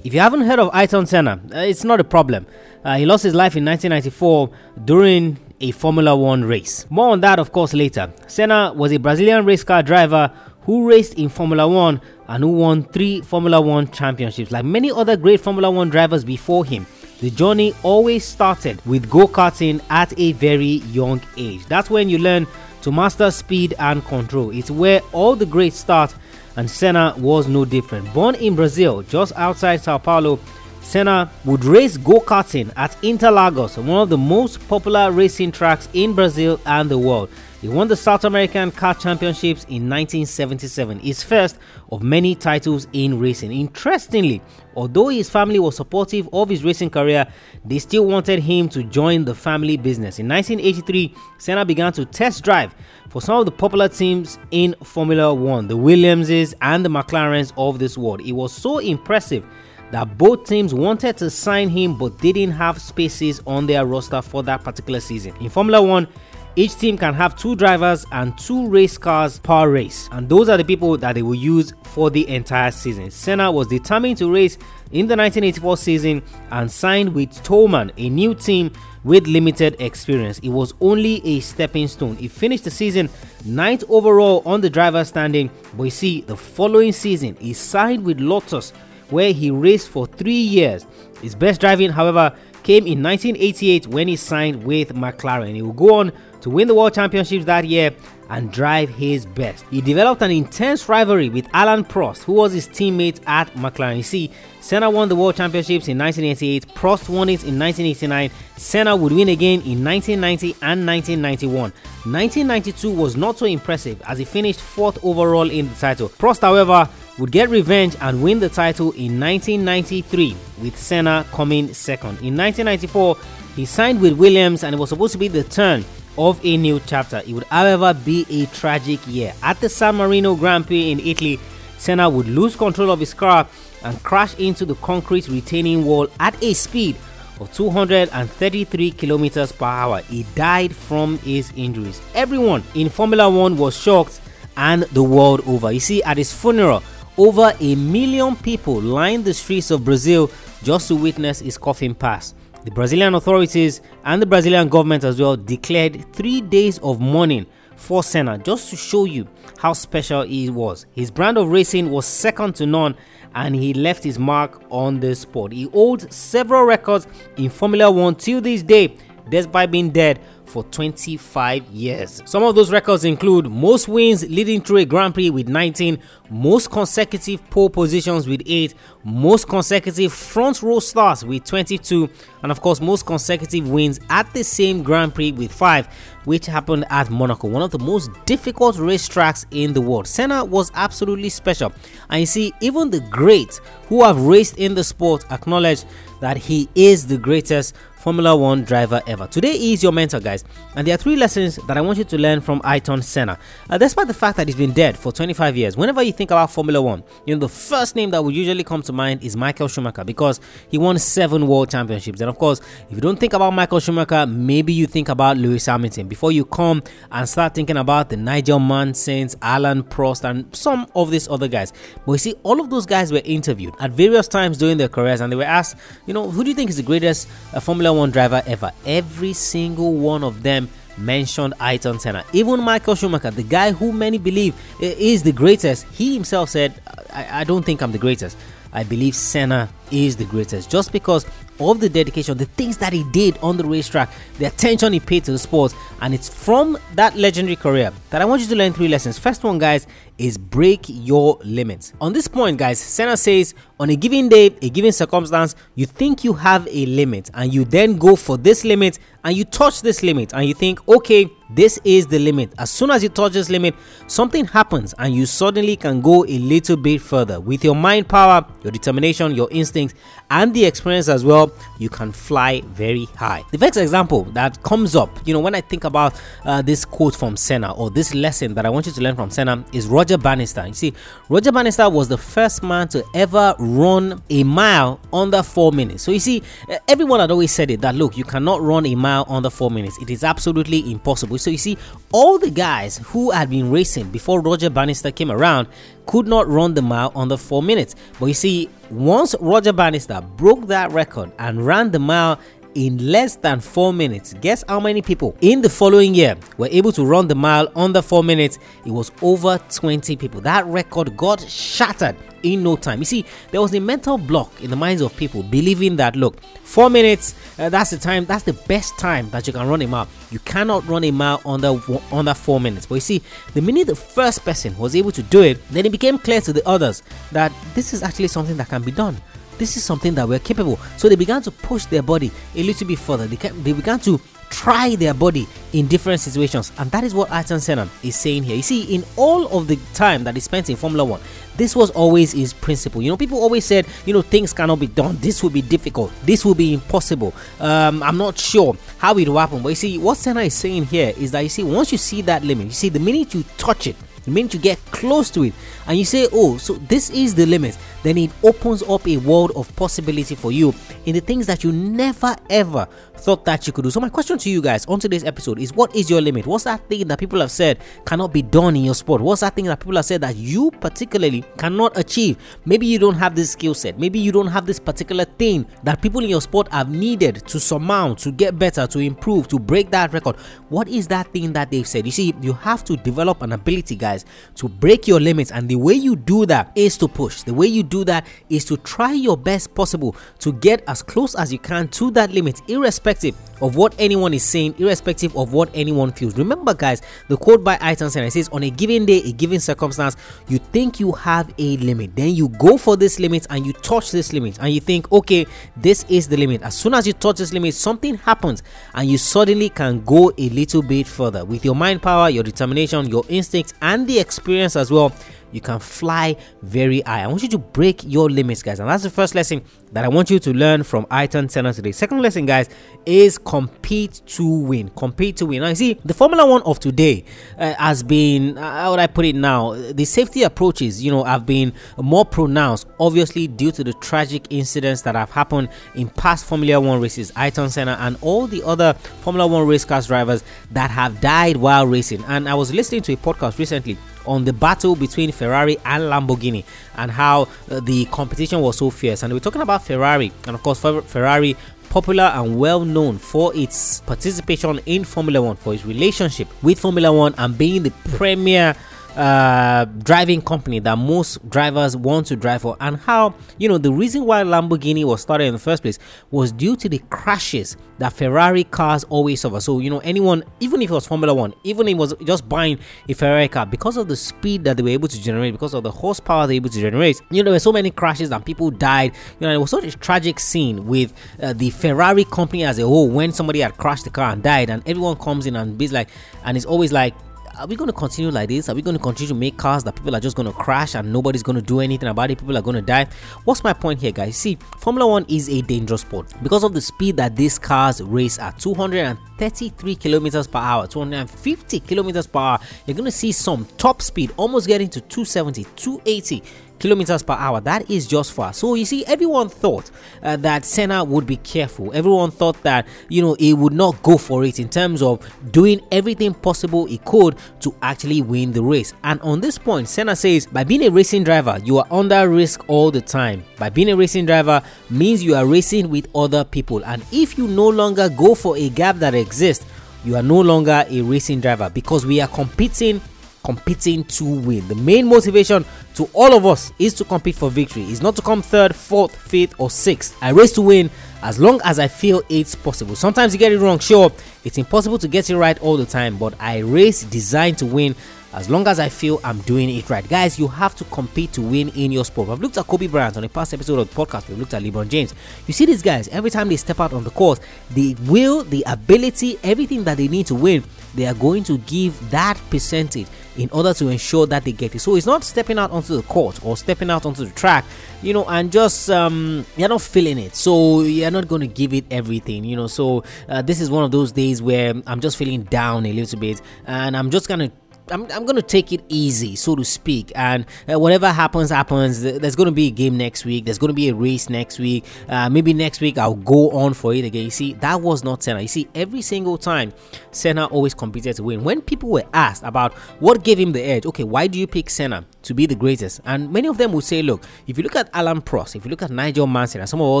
If 0.04 0.14
you 0.14 0.20
haven't 0.20 0.42
heard 0.42 0.60
of 0.60 0.70
Ayrton 0.72 1.06
Senna, 1.06 1.40
uh, 1.52 1.58
it's 1.58 1.82
not 1.82 1.98
a 1.98 2.04
problem. 2.04 2.46
Uh, 2.84 2.98
he 2.98 3.04
lost 3.04 3.24
his 3.24 3.34
life 3.34 3.56
in 3.56 3.64
1994 3.64 4.50
during 4.84 5.38
a 5.60 5.72
Formula 5.72 6.14
One 6.14 6.44
race. 6.44 6.86
More 6.90 7.10
on 7.10 7.20
that, 7.22 7.40
of 7.40 7.50
course, 7.50 7.74
later. 7.74 8.12
Senna 8.28 8.72
was 8.76 8.92
a 8.92 8.98
Brazilian 8.98 9.44
race 9.44 9.64
car 9.64 9.82
driver 9.82 10.30
who 10.64 10.88
raced 10.88 11.14
in 11.14 11.28
Formula 11.28 11.68
One 11.68 12.00
and 12.28 12.42
who 12.42 12.50
won 12.50 12.84
three 12.84 13.20
Formula 13.20 13.60
One 13.60 13.88
championships. 13.90 14.50
Like 14.50 14.64
many 14.64 14.90
other 14.90 15.16
great 15.16 15.40
Formula 15.40 15.70
One 15.70 15.90
drivers 15.90 16.24
before 16.24 16.64
him, 16.64 16.86
the 17.20 17.30
journey 17.30 17.74
always 17.82 18.24
started 18.24 18.84
with 18.86 19.08
go 19.08 19.26
karting 19.26 19.80
at 19.90 20.18
a 20.18 20.32
very 20.32 20.82
young 20.92 21.20
age. 21.36 21.64
That's 21.66 21.90
when 21.90 22.08
you 22.08 22.18
learn 22.18 22.46
to 22.82 22.92
master 22.92 23.30
speed 23.30 23.74
and 23.78 24.04
control. 24.04 24.50
It's 24.50 24.70
where 24.70 25.00
all 25.12 25.36
the 25.36 25.46
greats 25.46 25.78
start, 25.78 26.14
and 26.56 26.70
Senna 26.70 27.14
was 27.16 27.48
no 27.48 27.64
different. 27.64 28.12
Born 28.12 28.34
in 28.34 28.54
Brazil, 28.54 29.02
just 29.02 29.32
outside 29.36 29.80
Sao 29.82 29.98
Paulo, 29.98 30.38
Senna 30.82 31.30
would 31.46 31.64
race 31.64 31.96
go 31.96 32.20
karting 32.20 32.70
at 32.76 32.90
Interlagos, 33.02 33.78
one 33.82 34.02
of 34.02 34.10
the 34.10 34.18
most 34.18 34.66
popular 34.68 35.10
racing 35.10 35.50
tracks 35.50 35.88
in 35.94 36.12
Brazil 36.12 36.60
and 36.66 36.90
the 36.90 36.98
world. 36.98 37.30
He 37.64 37.70
won 37.70 37.88
the 37.88 37.96
South 37.96 38.24
American 38.24 38.70
Kart 38.70 39.00
Championships 39.00 39.64
in 39.64 39.88
1977, 39.88 40.98
his 40.98 41.22
first 41.22 41.58
of 41.90 42.02
many 42.02 42.34
titles 42.34 42.86
in 42.92 43.18
racing. 43.18 43.52
Interestingly, 43.52 44.42
although 44.76 45.08
his 45.08 45.30
family 45.30 45.58
was 45.58 45.74
supportive 45.74 46.28
of 46.34 46.50
his 46.50 46.62
racing 46.62 46.90
career, 46.90 47.26
they 47.64 47.78
still 47.78 48.04
wanted 48.04 48.40
him 48.40 48.68
to 48.68 48.82
join 48.82 49.24
the 49.24 49.34
family 49.34 49.78
business. 49.78 50.18
In 50.18 50.28
1983, 50.28 51.14
Senna 51.38 51.64
began 51.64 51.90
to 51.94 52.04
test 52.04 52.44
drive 52.44 52.74
for 53.08 53.22
some 53.22 53.38
of 53.38 53.46
the 53.46 53.52
popular 53.52 53.88
teams 53.88 54.38
in 54.50 54.74
Formula 54.82 55.32
One, 55.32 55.66
the 55.66 55.78
Williamses 55.78 56.54
and 56.60 56.84
the 56.84 56.90
McLarens 56.90 57.54
of 57.56 57.78
this 57.78 57.96
world. 57.96 58.20
It 58.20 58.32
was 58.32 58.52
so 58.52 58.76
impressive 58.76 59.42
that 59.90 60.18
both 60.18 60.44
teams 60.44 60.74
wanted 60.74 61.16
to 61.16 61.30
sign 61.30 61.70
him 61.70 61.96
but 61.96 62.18
didn't 62.18 62.50
have 62.50 62.78
spaces 62.78 63.40
on 63.46 63.66
their 63.66 63.86
roster 63.86 64.20
for 64.20 64.42
that 64.42 64.62
particular 64.62 65.00
season. 65.00 65.34
In 65.40 65.48
Formula 65.48 65.80
One, 65.80 66.08
each 66.56 66.76
team 66.76 66.96
can 66.96 67.14
have 67.14 67.34
two 67.34 67.56
drivers 67.56 68.06
and 68.12 68.36
two 68.38 68.68
race 68.68 68.96
cars 68.96 69.40
per 69.40 69.68
race, 69.68 70.08
and 70.12 70.28
those 70.28 70.48
are 70.48 70.56
the 70.56 70.64
people 70.64 70.96
that 70.98 71.14
they 71.14 71.22
will 71.22 71.34
use 71.34 71.72
for 71.82 72.10
the 72.10 72.28
entire 72.28 72.70
season. 72.70 73.10
Senna 73.10 73.50
was 73.50 73.66
determined 73.66 74.18
to 74.18 74.32
race 74.32 74.56
in 74.92 75.08
the 75.08 75.16
1984 75.16 75.76
season 75.76 76.22
and 76.52 76.70
signed 76.70 77.12
with 77.12 77.30
Toleman, 77.42 77.90
a 77.96 78.08
new 78.08 78.34
team 78.36 78.70
with 79.02 79.26
limited 79.26 79.74
experience. 79.80 80.38
It 80.40 80.50
was 80.50 80.74
only 80.80 81.26
a 81.26 81.40
stepping 81.40 81.88
stone. 81.88 82.16
He 82.16 82.28
finished 82.28 82.64
the 82.64 82.70
season 82.70 83.10
ninth 83.44 83.82
overall 83.88 84.42
on 84.46 84.60
the 84.60 84.70
driver 84.70 85.04
standing, 85.04 85.50
but 85.76 85.84
you 85.84 85.90
see, 85.90 86.20
the 86.20 86.36
following 86.36 86.92
season 86.92 87.36
he 87.40 87.52
signed 87.52 88.04
with 88.04 88.20
Lotus, 88.20 88.70
where 89.10 89.32
he 89.32 89.50
raced 89.50 89.88
for 89.88 90.06
three 90.06 90.32
years. 90.32 90.86
His 91.20 91.34
best 91.34 91.60
driving, 91.60 91.90
however, 91.90 92.32
came 92.64 92.86
in 92.86 93.02
1988 93.02 93.86
when 93.86 94.08
he 94.08 94.16
signed 94.16 94.64
with 94.64 94.94
McLaren. 94.94 95.54
He 95.54 95.62
will 95.62 95.72
go 95.72 95.94
on 95.96 96.12
to 96.40 96.50
win 96.50 96.66
the 96.66 96.74
World 96.74 96.94
Championships 96.94 97.44
that 97.44 97.64
year 97.66 97.94
and 98.30 98.50
drive 98.50 98.88
his 98.88 99.26
best. 99.26 99.64
He 99.70 99.80
developed 99.80 100.22
an 100.22 100.30
intense 100.30 100.88
rivalry 100.88 101.28
with 101.28 101.46
Alain 101.52 101.84
Prost, 101.84 102.24
who 102.24 102.32
was 102.32 102.52
his 102.52 102.66
teammate 102.66 103.20
at 103.26 103.52
McLaren. 103.54 103.98
You 103.98 104.02
see, 104.02 104.30
Senna 104.60 104.88
won 104.90 105.08
the 105.08 105.16
World 105.16 105.36
Championships 105.36 105.88
in 105.88 105.98
1988, 105.98 106.68
Prost 106.74 107.08
won 107.08 107.28
it 107.28 107.44
in 107.44 107.58
1989, 107.58 108.30
Senna 108.56 108.96
would 108.96 109.12
win 109.12 109.28
again 109.28 109.60
in 109.60 109.84
1990 109.84 110.56
and 110.62 110.86
1991. 110.86 111.70
1992 112.04 112.90
was 112.90 113.16
not 113.16 113.38
so 113.38 113.46
impressive 113.46 114.00
as 114.06 114.18
he 114.18 114.24
finished 114.24 114.60
fourth 114.60 114.98
overall 115.04 115.50
in 115.50 115.68
the 115.68 115.74
title. 115.74 116.08
Prost, 116.08 116.40
however, 116.40 116.88
would 117.18 117.30
get 117.30 117.48
revenge 117.48 117.96
and 118.00 118.22
win 118.22 118.40
the 118.40 118.48
title 118.48 118.90
in 118.92 119.20
1993 119.20 120.36
with 120.60 120.76
Senna 120.76 121.24
coming 121.32 121.72
second. 121.72 122.18
In 122.20 122.36
1994, 122.36 123.16
he 123.54 123.64
signed 123.64 124.00
with 124.00 124.14
Williams 124.14 124.64
and 124.64 124.74
it 124.74 124.78
was 124.78 124.88
supposed 124.88 125.12
to 125.12 125.18
be 125.18 125.28
the 125.28 125.44
turn 125.44 125.84
of 126.18 126.44
a 126.44 126.56
new 126.56 126.80
chapter. 126.86 127.22
It 127.26 127.32
would, 127.32 127.44
however, 127.44 127.94
be 127.94 128.26
a 128.30 128.46
tragic 128.46 129.00
year. 129.06 129.32
At 129.42 129.60
the 129.60 129.68
San 129.68 129.96
Marino 129.96 130.34
Grand 130.34 130.66
Prix 130.66 130.90
in 130.90 131.00
Italy, 131.00 131.38
Senna 131.78 132.08
would 132.08 132.26
lose 132.26 132.56
control 132.56 132.90
of 132.90 133.00
his 133.00 133.14
car 133.14 133.46
and 133.82 134.02
crash 134.02 134.34
into 134.38 134.64
the 134.64 134.74
concrete 134.76 135.28
retaining 135.28 135.84
wall 135.84 136.08
at 136.18 136.40
a 136.42 136.54
speed 136.54 136.96
of 137.40 137.52
233 137.52 138.90
kilometers 138.92 139.52
per 139.52 139.66
hour. 139.66 139.98
He 140.00 140.24
died 140.34 140.74
from 140.74 141.18
his 141.18 141.52
injuries. 141.56 142.00
Everyone 142.14 142.62
in 142.74 142.88
Formula 142.88 143.28
One 143.28 143.56
was 143.56 143.76
shocked 143.76 144.20
and 144.56 144.82
the 144.84 145.02
world 145.02 145.42
over. 145.46 145.72
You 145.72 145.80
see, 145.80 146.02
at 146.04 146.16
his 146.16 146.32
funeral, 146.32 146.82
over 147.16 147.52
a 147.60 147.74
million 147.74 148.36
people 148.36 148.80
lined 148.80 149.24
the 149.24 149.34
streets 149.34 149.70
of 149.70 149.84
Brazil 149.84 150.30
just 150.62 150.88
to 150.88 150.96
witness 150.96 151.40
his 151.40 151.58
coffin 151.58 151.94
pass. 151.94 152.34
The 152.64 152.70
Brazilian 152.70 153.14
authorities 153.14 153.82
and 154.04 154.20
the 154.22 154.26
Brazilian 154.26 154.68
government 154.68 155.04
as 155.04 155.20
well 155.20 155.36
declared 155.36 156.12
three 156.14 156.40
days 156.40 156.78
of 156.78 157.00
mourning 157.00 157.46
for 157.76 158.02
Senna 158.02 158.38
just 158.38 158.70
to 158.70 158.76
show 158.76 159.04
you 159.04 159.28
how 159.58 159.74
special 159.74 160.22
he 160.22 160.48
was. 160.48 160.86
His 160.92 161.10
brand 161.10 161.36
of 161.36 161.48
racing 161.48 161.90
was 161.90 162.06
second 162.06 162.54
to 162.56 162.66
none 162.66 162.96
and 163.34 163.54
he 163.54 163.74
left 163.74 164.02
his 164.02 164.18
mark 164.18 164.62
on 164.70 165.00
the 165.00 165.14
sport. 165.14 165.52
He 165.52 165.64
holds 165.64 166.14
several 166.14 166.64
records 166.64 167.06
in 167.36 167.50
Formula 167.50 167.90
One 167.90 168.14
till 168.14 168.40
this 168.40 168.62
day, 168.62 168.96
despite 169.28 169.70
being 169.70 169.90
dead 169.90 170.20
for 170.54 170.62
25 170.62 171.66
years. 171.66 172.22
Some 172.26 172.44
of 172.44 172.54
those 172.54 172.70
records 172.70 173.04
include 173.04 173.50
most 173.50 173.88
wins 173.88 174.22
leading 174.30 174.60
through 174.60 174.76
a 174.76 174.84
Grand 174.84 175.12
Prix 175.12 175.28
with 175.28 175.48
19, 175.48 175.98
most 176.30 176.70
consecutive 176.70 177.44
pole 177.50 177.68
positions 177.68 178.28
with 178.28 178.40
8, 178.46 178.72
most 179.02 179.48
consecutive 179.48 180.12
front 180.12 180.62
row 180.62 180.78
starts 180.78 181.24
with 181.24 181.42
22, 181.42 182.08
and 182.44 182.52
of 182.52 182.60
course, 182.60 182.80
most 182.80 183.04
consecutive 183.04 183.68
wins 183.68 183.98
at 184.10 184.32
the 184.32 184.44
same 184.44 184.84
Grand 184.84 185.12
Prix 185.12 185.32
with 185.32 185.50
5, 185.50 185.88
which 186.24 186.46
happened 186.46 186.84
at 186.88 187.10
Monaco, 187.10 187.48
one 187.48 187.62
of 187.62 187.72
the 187.72 187.78
most 187.80 188.08
difficult 188.24 188.76
racetracks 188.76 189.44
in 189.50 189.72
the 189.72 189.80
world. 189.80 190.06
Senna 190.06 190.44
was 190.44 190.70
absolutely 190.76 191.30
special, 191.30 191.72
and 192.10 192.20
you 192.20 192.26
see, 192.26 192.52
even 192.60 192.90
the 192.90 193.00
greats 193.00 193.60
who 193.88 194.04
have 194.04 194.20
raced 194.20 194.56
in 194.56 194.76
the 194.76 194.84
sport 194.84 195.24
acknowledge 195.32 195.82
that 196.20 196.36
he 196.36 196.68
is 196.76 197.08
the 197.08 197.18
greatest 197.18 197.74
Formula 198.04 198.36
One 198.36 198.64
driver 198.64 199.00
ever. 199.06 199.26
Today 199.26 199.52
is 199.52 199.82
your 199.82 199.90
mentor, 199.90 200.20
guys, 200.20 200.44
and 200.76 200.86
there 200.86 200.94
are 200.94 200.98
three 200.98 201.16
lessons 201.16 201.56
that 201.66 201.78
I 201.78 201.80
want 201.80 201.96
you 201.96 202.04
to 202.04 202.18
learn 202.18 202.42
from 202.42 202.60
Ayrton 202.62 203.00
Senna. 203.00 203.38
Uh, 203.70 203.78
despite 203.78 204.08
the 204.08 204.12
fact 204.12 204.36
that 204.36 204.46
he's 204.46 204.58
been 204.58 204.72
dead 204.72 204.94
for 204.94 205.10
25 205.10 205.56
years, 205.56 205.74
whenever 205.74 206.02
you 206.02 206.12
think 206.12 206.30
about 206.30 206.50
Formula 206.50 206.82
One, 206.82 207.02
you 207.24 207.34
know 207.34 207.40
the 207.40 207.48
first 207.48 207.96
name 207.96 208.10
that 208.10 208.22
would 208.22 208.34
usually 208.34 208.62
come 208.62 208.82
to 208.82 208.92
mind 208.92 209.24
is 209.24 209.38
Michael 209.38 209.68
Schumacher 209.68 210.04
because 210.04 210.38
he 210.68 210.76
won 210.76 210.98
seven 210.98 211.46
world 211.46 211.70
championships. 211.70 212.20
And 212.20 212.28
of 212.28 212.36
course, 212.36 212.60
if 212.90 212.94
you 212.94 213.00
don't 213.00 213.18
think 213.18 213.32
about 213.32 213.54
Michael 213.54 213.80
Schumacher, 213.80 214.26
maybe 214.26 214.74
you 214.74 214.86
think 214.86 215.08
about 215.08 215.38
Lewis 215.38 215.64
Hamilton 215.64 216.06
before 216.06 216.30
you 216.30 216.44
come 216.44 216.82
and 217.10 217.26
start 217.26 217.54
thinking 217.54 217.78
about 217.78 218.10
the 218.10 218.18
Nigel 218.18 218.58
Mansells, 218.58 219.34
Alain 219.40 219.82
Prost, 219.82 220.28
and 220.28 220.54
some 220.54 220.86
of 220.94 221.10
these 221.10 221.26
other 221.26 221.48
guys. 221.48 221.72
But 222.04 222.12
you 222.12 222.18
see, 222.18 222.34
all 222.42 222.60
of 222.60 222.68
those 222.68 222.84
guys 222.84 223.12
were 223.12 223.22
interviewed 223.24 223.72
at 223.80 223.92
various 223.92 224.28
times 224.28 224.58
during 224.58 224.76
their 224.76 224.88
careers, 224.88 225.22
and 225.22 225.32
they 225.32 225.36
were 225.36 225.44
asked, 225.44 225.78
you 226.04 226.12
know, 226.12 226.30
who 226.30 226.44
do 226.44 226.50
you 226.50 226.54
think 226.54 226.68
is 226.68 226.76
the 226.76 226.82
greatest 226.82 227.28
uh, 227.54 227.60
Formula 227.60 227.93
one 227.94 228.10
driver 228.10 228.42
ever. 228.46 228.72
Every 228.86 229.32
single 229.32 229.94
one 229.94 230.24
of 230.24 230.42
them 230.42 230.68
mentioned 230.96 231.54
Ayrton 231.60 231.98
Senna. 231.98 232.24
Even 232.32 232.60
Michael 232.60 232.94
Schumacher, 232.94 233.30
the 233.30 233.42
guy 233.42 233.72
who 233.72 233.92
many 233.92 234.18
believe 234.18 234.54
eh, 234.80 234.94
is 234.98 235.22
the 235.22 235.32
greatest, 235.32 235.86
he 235.92 236.14
himself 236.14 236.50
said, 236.50 236.80
I, 237.12 237.40
I 237.40 237.44
don't 237.44 237.64
think 237.64 237.82
I'm 237.82 237.92
the 237.92 237.98
greatest. 237.98 238.36
I 238.74 238.82
believe 238.82 239.14
Senna 239.14 239.68
is 239.90 240.16
the 240.16 240.24
greatest 240.24 240.70
just 240.70 240.92
because 240.92 241.24
of 241.60 241.80
the 241.80 241.88
dedication, 241.88 242.36
the 242.36 242.46
things 242.46 242.76
that 242.78 242.92
he 242.92 243.04
did 243.12 243.38
on 243.38 243.56
the 243.56 243.64
racetrack, 243.64 244.10
the 244.38 244.46
attention 244.46 244.92
he 244.92 245.00
paid 245.00 245.24
to 245.24 245.32
the 245.32 245.38
sport. 245.38 245.74
And 246.00 246.12
it's 246.12 246.28
from 246.28 246.76
that 246.94 247.16
legendary 247.16 247.56
career 247.56 247.92
that 248.10 248.20
I 248.20 248.24
want 248.24 248.42
you 248.42 248.48
to 248.48 248.56
learn 248.56 248.72
three 248.72 248.88
lessons. 248.88 249.18
First 249.18 249.44
one, 249.44 249.58
guys, 249.58 249.86
is 250.18 250.36
break 250.36 250.80
your 250.88 251.38
limits. 251.44 251.92
On 252.00 252.12
this 252.12 252.28
point, 252.28 252.58
guys, 252.58 252.78
Senna 252.78 253.16
says 253.16 253.54
on 253.78 253.90
a 253.90 253.96
given 253.96 254.28
day, 254.28 254.46
a 254.62 254.68
given 254.68 254.92
circumstance, 254.92 255.54
you 255.74 255.86
think 255.86 256.24
you 256.24 256.32
have 256.32 256.66
a 256.70 256.86
limit 256.86 257.30
and 257.34 257.52
you 257.54 257.64
then 257.64 257.96
go 257.96 258.16
for 258.16 258.36
this 258.36 258.64
limit 258.64 258.98
and 259.24 259.36
you 259.36 259.44
touch 259.44 259.82
this 259.82 260.02
limit 260.02 260.32
and 260.34 260.46
you 260.46 260.54
think, 260.54 260.86
okay, 260.88 261.28
this 261.50 261.78
is 261.84 262.06
the 262.06 262.18
limit. 262.18 262.52
As 262.58 262.70
soon 262.70 262.90
as 262.90 263.02
you 263.02 263.08
touch 263.08 263.32
this 263.32 263.50
limit, 263.50 263.74
something 264.06 264.46
happens 264.46 264.94
and 264.98 265.14
you 265.14 265.26
suddenly 265.26 265.76
can 265.76 266.00
go 266.00 266.24
a 266.24 266.38
little 266.38 266.76
bit 266.76 267.00
further. 267.00 267.40
With 267.40 267.64
your 267.64 267.74
mind 267.74 268.08
power, 268.08 268.46
your 268.62 268.72
determination, 268.72 269.34
your 269.34 269.48
instincts, 269.50 269.94
and 270.30 270.54
the 270.54 270.64
experience 270.64 271.08
as 271.08 271.24
well, 271.24 271.52
you 271.78 271.88
can 271.88 272.10
fly 272.12 272.62
very 272.62 273.04
high. 273.16 273.42
The 273.52 273.58
first 273.58 273.76
example 273.76 274.24
that 274.32 274.62
comes 274.62 274.96
up, 274.96 275.10
you 275.26 275.34
know, 275.34 275.40
when 275.40 275.54
I 275.54 275.60
think 275.60 275.84
about 275.84 276.20
uh, 276.44 276.62
this 276.62 276.84
quote 276.84 277.14
from 277.14 277.36
Senna 277.36 277.72
or 277.74 277.90
this 277.90 278.14
lesson 278.14 278.54
that 278.54 278.64
I 278.64 278.70
want 278.70 278.86
you 278.86 278.92
to 278.92 279.00
learn 279.00 279.14
from 279.14 279.30
Senna 279.30 279.64
is 279.72 279.86
Roger 279.86 280.16
Bannister. 280.16 280.66
You 280.66 280.74
see, 280.74 280.94
Roger 281.28 281.52
Bannister 281.52 281.88
was 281.88 282.08
the 282.08 282.18
first 282.18 282.62
man 282.62 282.88
to 282.88 283.04
ever 283.14 283.54
run 283.58 284.22
a 284.30 284.44
mile 284.44 284.98
under 285.12 285.42
four 285.42 285.72
minutes. 285.72 286.02
So 286.02 286.10
you 286.10 286.20
see, 286.20 286.42
everyone 286.88 287.20
had 287.20 287.30
always 287.30 287.52
said 287.52 287.70
it 287.70 287.80
that 287.82 287.94
look, 287.94 288.16
you 288.16 288.24
cannot 288.24 288.62
run 288.62 288.86
a 288.86 288.94
mile 288.94 289.26
under 289.28 289.50
four 289.50 289.70
minutes. 289.70 289.98
It 290.00 290.10
is 290.10 290.24
absolutely 290.24 290.90
impossible. 290.90 291.33
So 291.38 291.50
you 291.50 291.58
see, 291.58 291.78
all 292.12 292.38
the 292.38 292.50
guys 292.50 292.98
who 292.98 293.30
had 293.30 293.50
been 293.50 293.70
racing 293.70 294.10
before 294.10 294.40
Roger 294.40 294.70
Bannister 294.70 295.10
came 295.10 295.30
around 295.30 295.68
could 296.06 296.26
not 296.26 296.48
run 296.48 296.74
the 296.74 296.82
mile 296.82 297.12
under 297.14 297.36
four 297.36 297.62
minutes. 297.62 297.94
But 298.20 298.26
you 298.26 298.34
see, 298.34 298.70
once 298.90 299.34
Roger 299.40 299.72
Bannister 299.72 300.20
broke 300.36 300.66
that 300.68 300.92
record 300.92 301.32
and 301.38 301.66
ran 301.66 301.90
the 301.90 301.98
mile 301.98 302.38
in 302.74 303.10
less 303.10 303.36
than 303.36 303.60
4 303.60 303.92
minutes. 303.92 304.34
Guess 304.40 304.64
how 304.68 304.80
many 304.80 305.02
people 305.02 305.36
in 305.40 305.62
the 305.62 305.70
following 305.70 306.14
year 306.14 306.36
were 306.58 306.68
able 306.70 306.92
to 306.92 307.04
run 307.04 307.28
the 307.28 307.34
mile 307.34 307.70
under 307.76 308.02
4 308.02 308.24
minutes? 308.24 308.58
It 308.84 308.90
was 308.90 309.10
over 309.22 309.58
20 309.70 310.16
people. 310.16 310.40
That 310.40 310.66
record 310.66 311.16
got 311.16 311.40
shattered 311.40 312.16
in 312.42 312.62
no 312.62 312.76
time. 312.76 312.98
You 312.98 313.04
see, 313.04 313.24
there 313.50 313.60
was 313.60 313.74
a 313.74 313.80
mental 313.80 314.18
block 314.18 314.62
in 314.62 314.70
the 314.70 314.76
minds 314.76 315.02
of 315.02 315.16
people 315.16 315.42
believing 315.42 315.96
that 315.96 316.14
look, 316.14 316.40
4 316.64 316.90
minutes, 316.90 317.34
uh, 317.58 317.68
that's 317.68 317.90
the 317.90 317.98
time, 317.98 318.24
that's 318.26 318.44
the 318.44 318.52
best 318.52 318.98
time 318.98 319.30
that 319.30 319.46
you 319.46 319.52
can 319.52 319.66
run 319.66 319.82
a 319.82 319.86
mile. 319.86 320.08
You 320.30 320.38
cannot 320.40 320.86
run 320.86 321.04
a 321.04 321.10
mile 321.10 321.40
under 321.46 321.80
under 322.12 322.34
4 322.34 322.60
minutes. 322.60 322.86
But 322.86 322.96
you 322.96 323.00
see, 323.00 323.22
the 323.54 323.62
minute 323.62 323.86
the 323.86 323.96
first 323.96 324.44
person 324.44 324.76
was 324.78 324.94
able 324.94 325.12
to 325.12 325.22
do 325.22 325.42
it, 325.42 325.66
then 325.70 325.86
it 325.86 325.92
became 325.92 326.18
clear 326.18 326.40
to 326.42 326.52
the 326.52 326.66
others 326.68 327.02
that 327.32 327.52
this 327.74 327.92
is 327.94 328.02
actually 328.02 328.28
something 328.28 328.56
that 328.56 328.68
can 328.68 328.82
be 328.82 328.92
done 328.92 329.16
this 329.58 329.76
is 329.76 329.84
something 329.84 330.14
that 330.14 330.28
we're 330.28 330.38
capable. 330.38 330.78
So 330.96 331.08
they 331.08 331.16
began 331.16 331.42
to 331.42 331.50
push 331.50 331.86
their 331.86 332.02
body 332.02 332.30
a 332.54 332.62
little 332.62 332.86
bit 332.86 332.98
further. 332.98 333.26
They, 333.26 333.36
they 333.36 333.72
began 333.72 334.00
to 334.00 334.20
try 334.50 334.94
their 334.94 335.14
body 335.14 335.48
in 335.72 335.88
different 335.88 336.20
situations. 336.20 336.70
And 336.78 336.90
that 336.92 337.02
is 337.02 337.14
what 337.14 337.30
Ayrton 337.32 337.60
Senna 337.60 337.88
is 338.02 338.14
saying 338.14 338.44
here. 338.44 338.54
You 338.54 338.62
see, 338.62 338.94
in 338.94 339.04
all 339.16 339.46
of 339.56 339.66
the 339.66 339.78
time 339.94 340.24
that 340.24 340.34
he 340.34 340.40
spent 340.40 340.70
in 340.70 340.76
Formula 340.76 341.04
One, 341.04 341.20
this 341.56 341.74
was 341.74 341.90
always 341.90 342.32
his 342.32 342.52
principle. 342.52 343.02
You 343.02 343.10
know, 343.10 343.16
people 343.16 343.38
always 343.38 343.64
said, 343.64 343.86
you 344.06 344.12
know, 344.12 344.22
things 344.22 344.52
cannot 344.52 344.80
be 344.80 344.86
done. 344.86 345.16
This 345.20 345.42
will 345.42 345.50
be 345.50 345.62
difficult. 345.62 346.12
This 346.22 346.44
will 346.44 346.54
be 346.54 346.74
impossible. 346.74 347.34
Um, 347.60 348.02
I'm 348.02 348.16
not 348.16 348.38
sure 348.38 348.76
how 348.98 349.16
it 349.18 349.28
will 349.28 349.38
happen. 349.38 349.62
But 349.62 349.70
you 349.70 349.74
see, 349.74 349.98
what 349.98 350.16
Senna 350.16 350.42
is 350.42 350.54
saying 350.54 350.86
here 350.86 351.12
is 351.16 351.32
that 351.32 351.40
you 351.40 351.48
see, 351.48 351.62
once 351.64 351.90
you 351.92 351.98
see 351.98 352.22
that 352.22 352.44
limit, 352.44 352.66
you 352.66 352.72
see, 352.72 352.88
the 352.88 353.00
minute 353.00 353.34
you 353.34 353.44
touch 353.56 353.86
it, 353.86 353.96
the 354.24 354.30
minute 354.30 354.54
you 354.54 354.60
get 354.60 354.78
close 354.86 355.30
to 355.30 355.44
it 355.44 355.54
and 355.86 355.98
you 355.98 356.04
say, 356.04 356.28
oh, 356.32 356.56
so 356.56 356.74
this 356.74 357.10
is 357.10 357.34
the 357.34 357.46
limit, 357.46 357.76
then 358.02 358.18
it 358.18 358.30
opens 358.42 358.82
up 358.82 359.06
a 359.06 359.16
world 359.18 359.52
of 359.56 359.74
possibility 359.76 360.34
for 360.34 360.52
you 360.52 360.74
in 361.06 361.14
the 361.14 361.20
things 361.20 361.46
that 361.46 361.64
you 361.64 361.72
never 361.72 362.34
ever 362.50 362.86
thought 363.16 363.44
that 363.44 363.66
you 363.66 363.72
could 363.72 363.84
do. 363.84 363.90
So, 363.90 364.00
my 364.00 364.08
question 364.08 364.38
to 364.38 364.50
you 364.50 364.60
guys 364.60 364.84
on 364.86 365.00
today's 365.00 365.24
episode 365.24 365.58
is 365.58 365.72
what 365.72 365.94
is 365.96 366.10
your 366.10 366.20
limit? 366.20 366.46
What's 366.46 366.64
that 366.64 366.86
thing 366.88 367.08
that 367.08 367.18
people 367.18 367.40
have 367.40 367.50
said 367.50 367.80
cannot 368.04 368.32
be 368.32 368.42
done 368.42 368.76
in 368.76 368.84
your 368.84 368.94
sport? 368.94 369.20
What's 369.22 369.40
that 369.40 369.54
thing 369.54 369.64
that 369.66 369.80
people 369.80 369.96
have 369.96 370.04
said 370.04 370.20
that 370.20 370.36
you 370.36 370.70
particularly 370.80 371.42
cannot 371.56 371.96
achieve? 371.96 372.36
Maybe 372.64 372.86
you 372.86 372.98
don't 372.98 373.14
have 373.14 373.34
this 373.34 373.52
skill 373.52 373.74
set, 373.74 373.98
maybe 373.98 374.18
you 374.18 374.32
don't 374.32 374.48
have 374.48 374.66
this 374.66 374.78
particular 374.78 375.24
thing 375.24 375.66
that 375.82 376.02
people 376.02 376.22
in 376.22 376.30
your 376.30 376.42
sport 376.42 376.70
have 376.72 376.90
needed 376.90 377.46
to 377.46 377.58
surmount, 377.58 378.18
to 378.20 378.32
get 378.32 378.58
better, 378.58 378.86
to 378.86 378.98
improve, 378.98 379.48
to 379.48 379.58
break 379.58 379.90
that 379.90 380.12
record. 380.12 380.36
What 380.68 380.88
is 380.88 381.08
that 381.08 381.28
thing 381.28 381.52
that 381.54 381.70
they've 381.70 381.86
said? 381.86 382.04
You 382.06 382.12
see, 382.12 382.34
you 382.42 382.52
have 382.52 382.84
to 382.84 382.96
develop 382.96 383.42
an 383.42 383.52
ability, 383.52 383.96
guys, 383.96 384.13
to 384.56 384.68
break 384.68 385.08
your 385.08 385.20
limits, 385.20 385.50
and 385.50 385.68
the 385.68 385.76
way 385.76 385.94
you 385.94 386.14
do 386.14 386.46
that 386.46 386.70
is 386.74 386.96
to 386.98 387.08
push. 387.08 387.42
The 387.42 387.54
way 387.54 387.66
you 387.66 387.82
do 387.82 388.04
that 388.04 388.26
is 388.48 388.64
to 388.66 388.76
try 388.78 389.12
your 389.12 389.36
best 389.36 389.74
possible 389.74 390.14
to 390.40 390.52
get 390.52 390.84
as 390.86 391.02
close 391.02 391.34
as 391.34 391.52
you 391.52 391.58
can 391.58 391.88
to 391.88 392.10
that 392.12 392.30
limit, 392.30 392.60
irrespective 392.68 393.36
of 393.60 393.76
what 393.76 393.94
anyone 393.98 394.34
is 394.34 394.42
saying, 394.42 394.74
irrespective 394.78 395.36
of 395.36 395.52
what 395.52 395.70
anyone 395.74 396.12
feels. 396.12 396.36
Remember, 396.36 396.74
guys, 396.74 397.02
the 397.28 397.36
quote 397.36 397.64
by 397.64 397.78
Ayrton 397.80 398.10
Senna 398.10 398.30
says, 398.30 398.48
On 398.50 398.62
a 398.62 398.70
given 398.70 399.06
day, 399.06 399.22
a 399.24 399.32
given 399.32 399.60
circumstance, 399.60 400.16
you 400.48 400.58
think 400.58 401.00
you 401.00 401.12
have 401.12 401.52
a 401.58 401.76
limit. 401.78 402.14
Then 402.14 402.34
you 402.34 402.48
go 402.50 402.76
for 402.76 402.96
this 402.96 403.18
limit 403.18 403.46
and 403.50 403.64
you 403.64 403.72
touch 403.72 404.10
this 404.10 404.32
limit 404.32 404.58
and 404.60 404.72
you 404.72 404.80
think, 404.80 405.10
Okay, 405.12 405.46
this 405.76 406.04
is 406.08 406.28
the 406.28 406.36
limit. 406.36 406.62
As 406.62 406.74
soon 406.74 406.94
as 406.94 407.06
you 407.06 407.12
touch 407.12 407.38
this 407.38 407.52
limit, 407.52 407.74
something 407.74 408.16
happens 408.18 408.62
and 408.94 409.08
you 409.08 409.18
suddenly 409.18 409.68
can 409.68 410.02
go 410.04 410.32
a 410.36 410.48
little 410.50 410.82
bit 410.82 411.06
further 411.06 411.44
with 411.44 411.64
your 411.64 411.74
mind 411.74 412.02
power, 412.02 412.28
your 412.30 412.42
determination, 412.42 413.08
your 413.08 413.24
instincts, 413.28 413.74
and 413.82 414.03
the 414.06 414.18
experience 414.18 414.76
as 414.76 414.90
well 414.90 415.12
you 415.54 415.60
can 415.60 415.78
fly 415.78 416.36
very 416.62 417.00
high. 417.02 417.22
I 417.22 417.26
want 417.28 417.42
you 417.42 417.48
to 417.50 417.58
break 417.58 418.02
your 418.04 418.28
limits, 418.28 418.62
guys. 418.62 418.80
And 418.80 418.90
that's 418.90 419.04
the 419.04 419.10
first 419.10 419.36
lesson 419.36 419.62
that 419.92 420.04
I 420.04 420.08
want 420.08 420.28
you 420.28 420.40
to 420.40 420.52
learn 420.52 420.82
from 420.82 421.06
Ayrton 421.12 421.48
Senna 421.48 421.72
today. 421.72 421.92
Second 421.92 422.20
lesson, 422.20 422.44
guys, 422.44 422.68
is 423.06 423.38
compete 423.38 424.20
to 424.26 424.44
win. 424.44 424.88
Compete 424.90 425.36
to 425.36 425.46
win. 425.46 425.62
Now, 425.62 425.68
you 425.68 425.76
see, 425.76 426.00
the 426.04 426.12
Formula 426.12 426.44
One 426.44 426.62
of 426.62 426.80
today 426.80 427.24
uh, 427.56 427.74
has 427.74 428.02
been, 428.02 428.58
uh, 428.58 428.82
how 428.82 428.90
would 428.90 429.00
I 429.00 429.06
put 429.06 429.26
it 429.26 429.36
now? 429.36 429.74
The 429.74 430.04
safety 430.04 430.42
approaches, 430.42 431.02
you 431.04 431.12
know, 431.12 431.22
have 431.22 431.46
been 431.46 431.72
more 431.96 432.24
pronounced, 432.24 432.88
obviously, 432.98 433.46
due 433.46 433.70
to 433.70 433.84
the 433.84 433.92
tragic 433.94 434.48
incidents 434.50 435.02
that 435.02 435.14
have 435.14 435.30
happened 435.30 435.68
in 435.94 436.08
past 436.10 436.46
Formula 436.46 436.80
One 436.80 437.00
races. 437.00 437.30
Ayrton 437.36 437.70
Senna 437.70 437.96
and 438.00 438.16
all 438.20 438.48
the 438.48 438.64
other 438.64 438.94
Formula 439.20 439.46
One 439.46 439.68
race 439.68 439.84
cars 439.84 440.08
drivers 440.08 440.42
that 440.72 440.90
have 440.90 441.20
died 441.20 441.56
while 441.56 441.86
racing. 441.86 442.24
And 442.24 442.48
I 442.48 442.54
was 442.54 442.74
listening 442.74 443.02
to 443.02 443.12
a 443.12 443.16
podcast 443.16 443.58
recently 443.58 443.96
on 444.26 444.44
the 444.44 444.52
battle 444.52 444.96
between 444.96 445.32
Ferrari 445.32 445.76
and 445.84 446.04
Lamborghini 446.04 446.64
and 446.96 447.10
how 447.10 447.48
uh, 447.70 447.80
the 447.80 448.04
competition 448.06 448.60
was 448.60 448.78
so 448.78 448.90
fierce. 448.90 449.22
And 449.22 449.32
we're 449.32 449.40
talking 449.40 449.62
about 449.62 449.84
Ferrari, 449.84 450.32
and 450.46 450.54
of 450.54 450.62
course, 450.62 450.80
Ferrari 450.80 451.56
popular 451.90 452.24
and 452.24 452.58
well 452.58 452.84
known 452.84 453.18
for 453.18 453.54
its 453.54 454.00
participation 454.00 454.80
in 454.86 455.04
Formula 455.04 455.40
One, 455.40 455.56
for 455.56 455.74
its 455.74 455.84
relationship 455.84 456.48
with 456.62 456.80
Formula 456.80 457.12
One, 457.12 457.34
and 457.38 457.56
being 457.56 457.82
the 457.82 457.90
premier 458.16 458.74
uh, 459.16 459.84
driving 459.84 460.42
company 460.42 460.80
that 460.80 460.98
most 460.98 461.48
drivers 461.48 461.96
want 461.96 462.26
to 462.26 462.36
drive 462.36 462.62
for, 462.62 462.76
and 462.80 462.96
how 462.96 463.34
you 463.58 463.68
know 463.68 463.78
the 463.78 463.92
reason 463.92 464.24
why 464.24 464.42
Lamborghini 464.42 465.04
was 465.04 465.22
started 465.22 465.44
in 465.44 465.52
the 465.52 465.58
first 465.58 465.82
place 465.82 465.98
was 466.30 466.52
due 466.52 466.76
to 466.76 466.88
the 466.88 466.98
crashes 467.10 467.76
that 467.98 468.12
Ferrari 468.12 468.64
cars 468.64 469.04
always 469.04 469.40
suffer. 469.40 469.60
So 469.60 469.78
you 469.78 469.90
know 469.90 470.00
anyone, 470.00 470.44
even 470.60 470.82
if 470.82 470.90
it 470.90 470.92
was 470.94 471.06
Formula 471.06 471.32
One, 471.32 471.54
even 471.64 471.88
if 471.88 471.92
it 471.92 471.98
was 471.98 472.14
just 472.24 472.48
buying 472.48 472.78
a 473.08 473.14
Ferrari 473.14 473.48
car, 473.48 473.66
because 473.66 473.96
of 473.96 474.08
the 474.08 474.16
speed 474.16 474.64
that 474.64 474.76
they 474.76 474.82
were 474.82 474.88
able 474.88 475.08
to 475.08 475.22
generate, 475.22 475.52
because 475.52 475.74
of 475.74 475.82
the 475.82 475.90
horsepower 475.90 476.46
they 476.46 476.54
were 476.54 476.64
able 476.64 476.70
to 476.70 476.80
generate, 476.80 477.20
you 477.30 477.42
know 477.42 477.44
there 477.44 477.52
were 477.52 477.60
so 477.60 477.72
many 477.72 477.90
crashes 477.90 478.30
and 478.30 478.44
people 478.44 478.70
died. 478.70 479.12
You 479.38 479.46
know 479.46 479.54
it 479.54 479.58
was 479.58 479.70
such 479.70 479.84
a 479.84 479.92
tragic 479.92 480.40
scene 480.40 480.86
with 480.86 481.12
uh, 481.42 481.52
the 481.52 481.70
Ferrari 481.70 482.24
company 482.24 482.64
as 482.64 482.78
a 482.78 482.82
whole 482.82 483.08
when 483.08 483.32
somebody 483.32 483.60
had 483.60 483.76
crashed 483.76 484.04
the 484.04 484.10
car 484.10 484.32
and 484.32 484.42
died, 484.42 484.70
and 484.70 484.82
everyone 484.88 485.16
comes 485.16 485.46
in 485.46 485.56
and 485.56 485.78
be 485.78 485.88
like, 485.88 486.08
and 486.44 486.56
it's 486.56 486.66
always 486.66 486.90
like 486.90 487.14
are 487.58 487.66
we 487.66 487.76
going 487.76 487.88
to 487.88 487.92
continue 487.92 488.30
like 488.30 488.48
this? 488.48 488.68
Are 488.68 488.74
we 488.74 488.82
going 488.82 488.96
to 488.96 489.02
continue 489.02 489.28
to 489.28 489.34
make 489.34 489.56
cars 489.56 489.84
that 489.84 489.94
people 489.94 490.14
are 490.14 490.20
just 490.20 490.36
going 490.36 490.46
to 490.46 490.52
crash 490.52 490.94
and 490.94 491.12
nobody's 491.12 491.42
going 491.42 491.56
to 491.56 491.62
do 491.62 491.80
anything 491.80 492.08
about 492.08 492.30
it? 492.30 492.38
People 492.38 492.56
are 492.56 492.62
going 492.62 492.76
to 492.76 492.82
die. 492.82 493.06
What's 493.44 493.62
my 493.62 493.72
point 493.72 494.00
here, 494.00 494.12
guys? 494.12 494.36
See, 494.36 494.56
Formula 494.78 495.06
One 495.06 495.24
is 495.28 495.48
a 495.48 495.62
dangerous 495.62 496.02
sport 496.02 496.32
because 496.42 496.64
of 496.64 496.74
the 496.74 496.80
speed 496.80 497.16
that 497.16 497.36
these 497.36 497.58
cars 497.58 498.02
race 498.02 498.38
at 498.38 498.58
233 498.58 499.94
kilometers 499.96 500.46
per 500.46 500.58
hour, 500.58 500.86
250 500.86 501.80
kilometers 501.80 502.26
per 502.26 502.38
hour. 502.38 502.58
You're 502.86 502.96
going 502.96 503.04
to 503.04 503.12
see 503.12 503.32
some 503.32 503.66
top 503.78 504.02
speed 504.02 504.32
almost 504.36 504.66
getting 504.66 504.88
to 504.88 505.00
270, 505.00 505.64
280 505.76 506.42
kilometers 506.84 507.22
per 507.22 507.32
hour. 507.32 507.62
That 507.62 507.90
is 507.90 508.06
just 508.06 508.34
fast. 508.34 508.60
So 508.60 508.74
you 508.74 508.84
see, 508.84 509.06
everyone 509.06 509.48
thought 509.48 509.90
uh, 510.22 510.36
that 510.36 510.66
Senna 510.66 511.02
would 511.02 511.24
be 511.24 511.36
careful. 511.38 511.90
Everyone 511.94 512.30
thought 512.30 512.62
that 512.62 512.86
you 513.08 513.22
know 513.22 513.36
he 513.38 513.54
would 513.54 513.72
not 513.72 514.02
go 514.02 514.18
for 514.18 514.44
it 514.44 514.60
in 514.60 514.68
terms 514.68 515.00
of 515.00 515.26
doing 515.50 515.80
everything 515.90 516.34
possible 516.34 516.84
he 516.84 516.98
could 516.98 517.38
to 517.60 517.74
actually 517.80 518.20
win 518.20 518.52
the 518.52 518.62
race. 518.62 518.92
And 519.02 519.18
on 519.22 519.40
this 519.40 519.56
point, 519.56 519.88
Senna 519.88 520.14
says, 520.14 520.44
by 520.44 520.62
being 520.62 520.82
a 520.82 520.90
racing 520.90 521.24
driver, 521.24 521.58
you 521.64 521.78
are 521.78 521.86
under 521.90 522.28
risk 522.28 522.68
all 522.68 522.90
the 522.90 523.00
time. 523.00 523.42
By 523.58 523.70
being 523.70 523.88
a 523.88 523.96
racing 523.96 524.26
driver 524.26 524.60
means 524.90 525.24
you 525.24 525.34
are 525.36 525.46
racing 525.46 525.88
with 525.88 526.06
other 526.14 526.44
people, 526.44 526.84
and 526.84 527.02
if 527.12 527.38
you 527.38 527.46
no 527.46 527.66
longer 527.66 528.10
go 528.10 528.34
for 528.34 528.58
a 528.58 528.68
gap 528.68 528.96
that 528.96 529.14
exists, 529.14 529.64
you 530.04 530.16
are 530.16 530.22
no 530.22 530.38
longer 530.38 530.84
a 530.90 531.00
racing 531.00 531.40
driver 531.40 531.70
because 531.70 532.04
we 532.04 532.20
are 532.20 532.28
competing 532.28 533.00
competing 533.44 534.04
to 534.04 534.24
win. 534.24 534.66
The 534.68 534.74
main 534.74 535.06
motivation 535.06 535.64
to 535.94 536.08
all 536.12 536.34
of 536.34 536.46
us 536.46 536.72
is 536.78 536.94
to 536.94 537.04
compete 537.04 537.36
for 537.36 537.50
victory. 537.50 537.84
It's 537.84 538.00
not 538.00 538.16
to 538.16 538.22
come 538.22 538.42
third, 538.42 538.74
fourth, 538.74 539.14
fifth, 539.14 539.54
or 539.58 539.70
sixth. 539.70 540.16
I 540.20 540.30
race 540.30 540.52
to 540.52 540.62
win 540.62 540.90
as 541.22 541.38
long 541.38 541.60
as 541.64 541.78
I 541.78 541.88
feel 541.88 542.22
it's 542.28 542.54
possible. 542.54 542.96
Sometimes 542.96 543.32
you 543.32 543.38
get 543.38 543.52
it 543.52 543.60
wrong, 543.60 543.78
sure, 543.78 544.10
it's 544.44 544.58
impossible 544.58 544.98
to 544.98 545.08
get 545.08 545.30
it 545.30 545.36
right 545.36 545.58
all 545.60 545.76
the 545.76 545.86
time, 545.86 546.16
but 546.16 546.34
I 546.40 546.58
race 546.58 547.04
designed 547.04 547.58
to 547.58 547.66
win 547.66 547.94
as 548.34 548.50
long 548.50 548.66
as 548.66 548.80
I 548.80 548.88
feel 548.88 549.20
I'm 549.22 549.38
doing 549.42 549.70
it 549.70 549.88
right. 549.88 550.06
Guys, 550.08 550.38
you 550.38 550.48
have 550.48 550.74
to 550.76 550.84
compete 550.84 551.32
to 551.34 551.42
win 551.42 551.68
in 551.70 551.92
your 551.92 552.04
sport. 552.04 552.28
I've 552.28 552.40
looked 552.40 552.58
at 552.58 552.66
Kobe 552.66 552.88
Bryant 552.88 553.16
on 553.16 553.24
a 553.24 553.28
past 553.28 553.54
episode 553.54 553.78
of 553.78 553.88
the 553.88 553.94
podcast. 553.94 554.28
We've 554.28 554.38
looked 554.38 554.54
at 554.54 554.62
LeBron 554.62 554.88
James. 554.88 555.14
You 555.46 555.54
see 555.54 555.66
these 555.66 555.82
guys, 555.82 556.08
every 556.08 556.30
time 556.30 556.48
they 556.48 556.56
step 556.56 556.80
out 556.80 556.92
on 556.92 557.04
the 557.04 557.10
court, 557.10 557.40
the 557.70 557.94
will, 558.06 558.42
the 558.42 558.64
ability, 558.66 559.38
everything 559.44 559.84
that 559.84 559.96
they 559.96 560.08
need 560.08 560.26
to 560.26 560.34
win, 560.34 560.64
they 560.94 561.06
are 561.06 561.14
going 561.14 561.44
to 561.44 561.58
give 561.58 562.10
that 562.10 562.40
percentage 562.50 563.06
in 563.36 563.48
order 563.50 563.74
to 563.74 563.88
ensure 563.88 564.26
that 564.26 564.44
they 564.44 564.52
get 564.52 564.74
it. 564.74 564.78
So 564.78 564.94
it's 564.96 565.06
not 565.06 565.24
stepping 565.24 565.58
out 565.58 565.70
onto 565.70 565.96
the 565.96 566.02
court 566.02 566.44
or 566.44 566.56
stepping 566.56 566.90
out 566.90 567.04
onto 567.04 567.24
the 567.24 567.32
track, 567.32 567.64
you 568.02 568.12
know, 568.12 568.24
and 568.26 568.52
just 568.52 568.90
um, 568.90 569.44
you're 569.56 569.68
not 569.68 569.82
feeling 569.82 570.18
it. 570.18 570.36
So 570.36 570.82
you're 570.82 571.10
not 571.10 571.26
going 571.26 571.40
to 571.40 571.48
give 571.48 571.72
it 571.74 571.84
everything, 571.90 572.44
you 572.44 572.56
know. 572.56 572.68
So 572.68 573.04
uh, 573.28 573.42
this 573.42 573.60
is 573.60 573.70
one 573.70 573.84
of 573.84 573.90
those 573.90 574.12
days 574.12 574.40
where 574.40 574.74
I'm 574.86 575.00
just 575.00 575.16
feeling 575.16 575.42
down 575.44 575.86
a 575.86 575.92
little 575.92 576.18
bit 576.18 576.40
and 576.66 576.96
I'm 576.96 577.10
just 577.10 577.26
going 577.26 577.40
to 577.40 577.52
I'm, 577.90 578.10
I'm 578.10 578.24
going 578.24 578.36
to 578.36 578.42
take 578.42 578.72
it 578.72 578.82
easy, 578.88 579.36
so 579.36 579.54
to 579.56 579.64
speak. 579.64 580.10
And 580.14 580.46
uh, 580.72 580.78
whatever 580.78 581.10
happens, 581.10 581.50
happens. 581.50 582.02
There's 582.02 582.36
going 582.36 582.46
to 582.46 582.52
be 582.52 582.68
a 582.68 582.70
game 582.70 582.96
next 582.96 583.24
week. 583.24 583.44
There's 583.44 583.58
going 583.58 583.68
to 583.68 583.74
be 583.74 583.88
a 583.90 583.94
race 583.94 584.30
next 584.30 584.58
week. 584.58 584.84
Uh, 585.08 585.28
maybe 585.28 585.52
next 585.52 585.80
week 585.80 585.98
I'll 585.98 586.14
go 586.14 586.50
on 586.52 586.72
for 586.72 586.94
it 586.94 587.04
again. 587.04 587.24
You 587.24 587.30
see, 587.30 587.52
that 587.54 587.80
was 587.80 588.02
not 588.02 588.22
Senna. 588.22 588.40
You 588.40 588.48
see, 588.48 588.68
every 588.74 589.02
single 589.02 589.36
time 589.36 589.72
Senna 590.12 590.46
always 590.46 590.72
competed 590.72 591.16
to 591.16 591.22
win. 591.22 591.44
When 591.44 591.60
people 591.60 591.90
were 591.90 592.04
asked 592.14 592.42
about 592.42 592.72
what 593.00 593.22
gave 593.22 593.38
him 593.38 593.52
the 593.52 593.62
edge, 593.62 593.84
okay, 593.86 594.04
why 594.04 594.28
do 594.28 594.38
you 594.38 594.46
pick 594.46 594.70
Senna 594.70 595.04
to 595.22 595.34
be 595.34 595.44
the 595.44 595.54
greatest? 595.54 596.00
And 596.06 596.32
many 596.32 596.48
of 596.48 596.56
them 596.56 596.72
would 596.72 596.84
say, 596.84 597.02
look, 597.02 597.24
if 597.46 597.58
you 597.58 597.64
look 597.64 597.76
at 597.76 597.90
Alain 597.92 598.22
Prost, 598.22 598.56
if 598.56 598.64
you 598.64 598.70
look 598.70 598.82
at 598.82 598.90
Nigel 598.90 599.26
Mansell, 599.26 599.60
and 599.60 599.68
some 599.68 599.80
of 599.80 599.86
all 599.86 600.00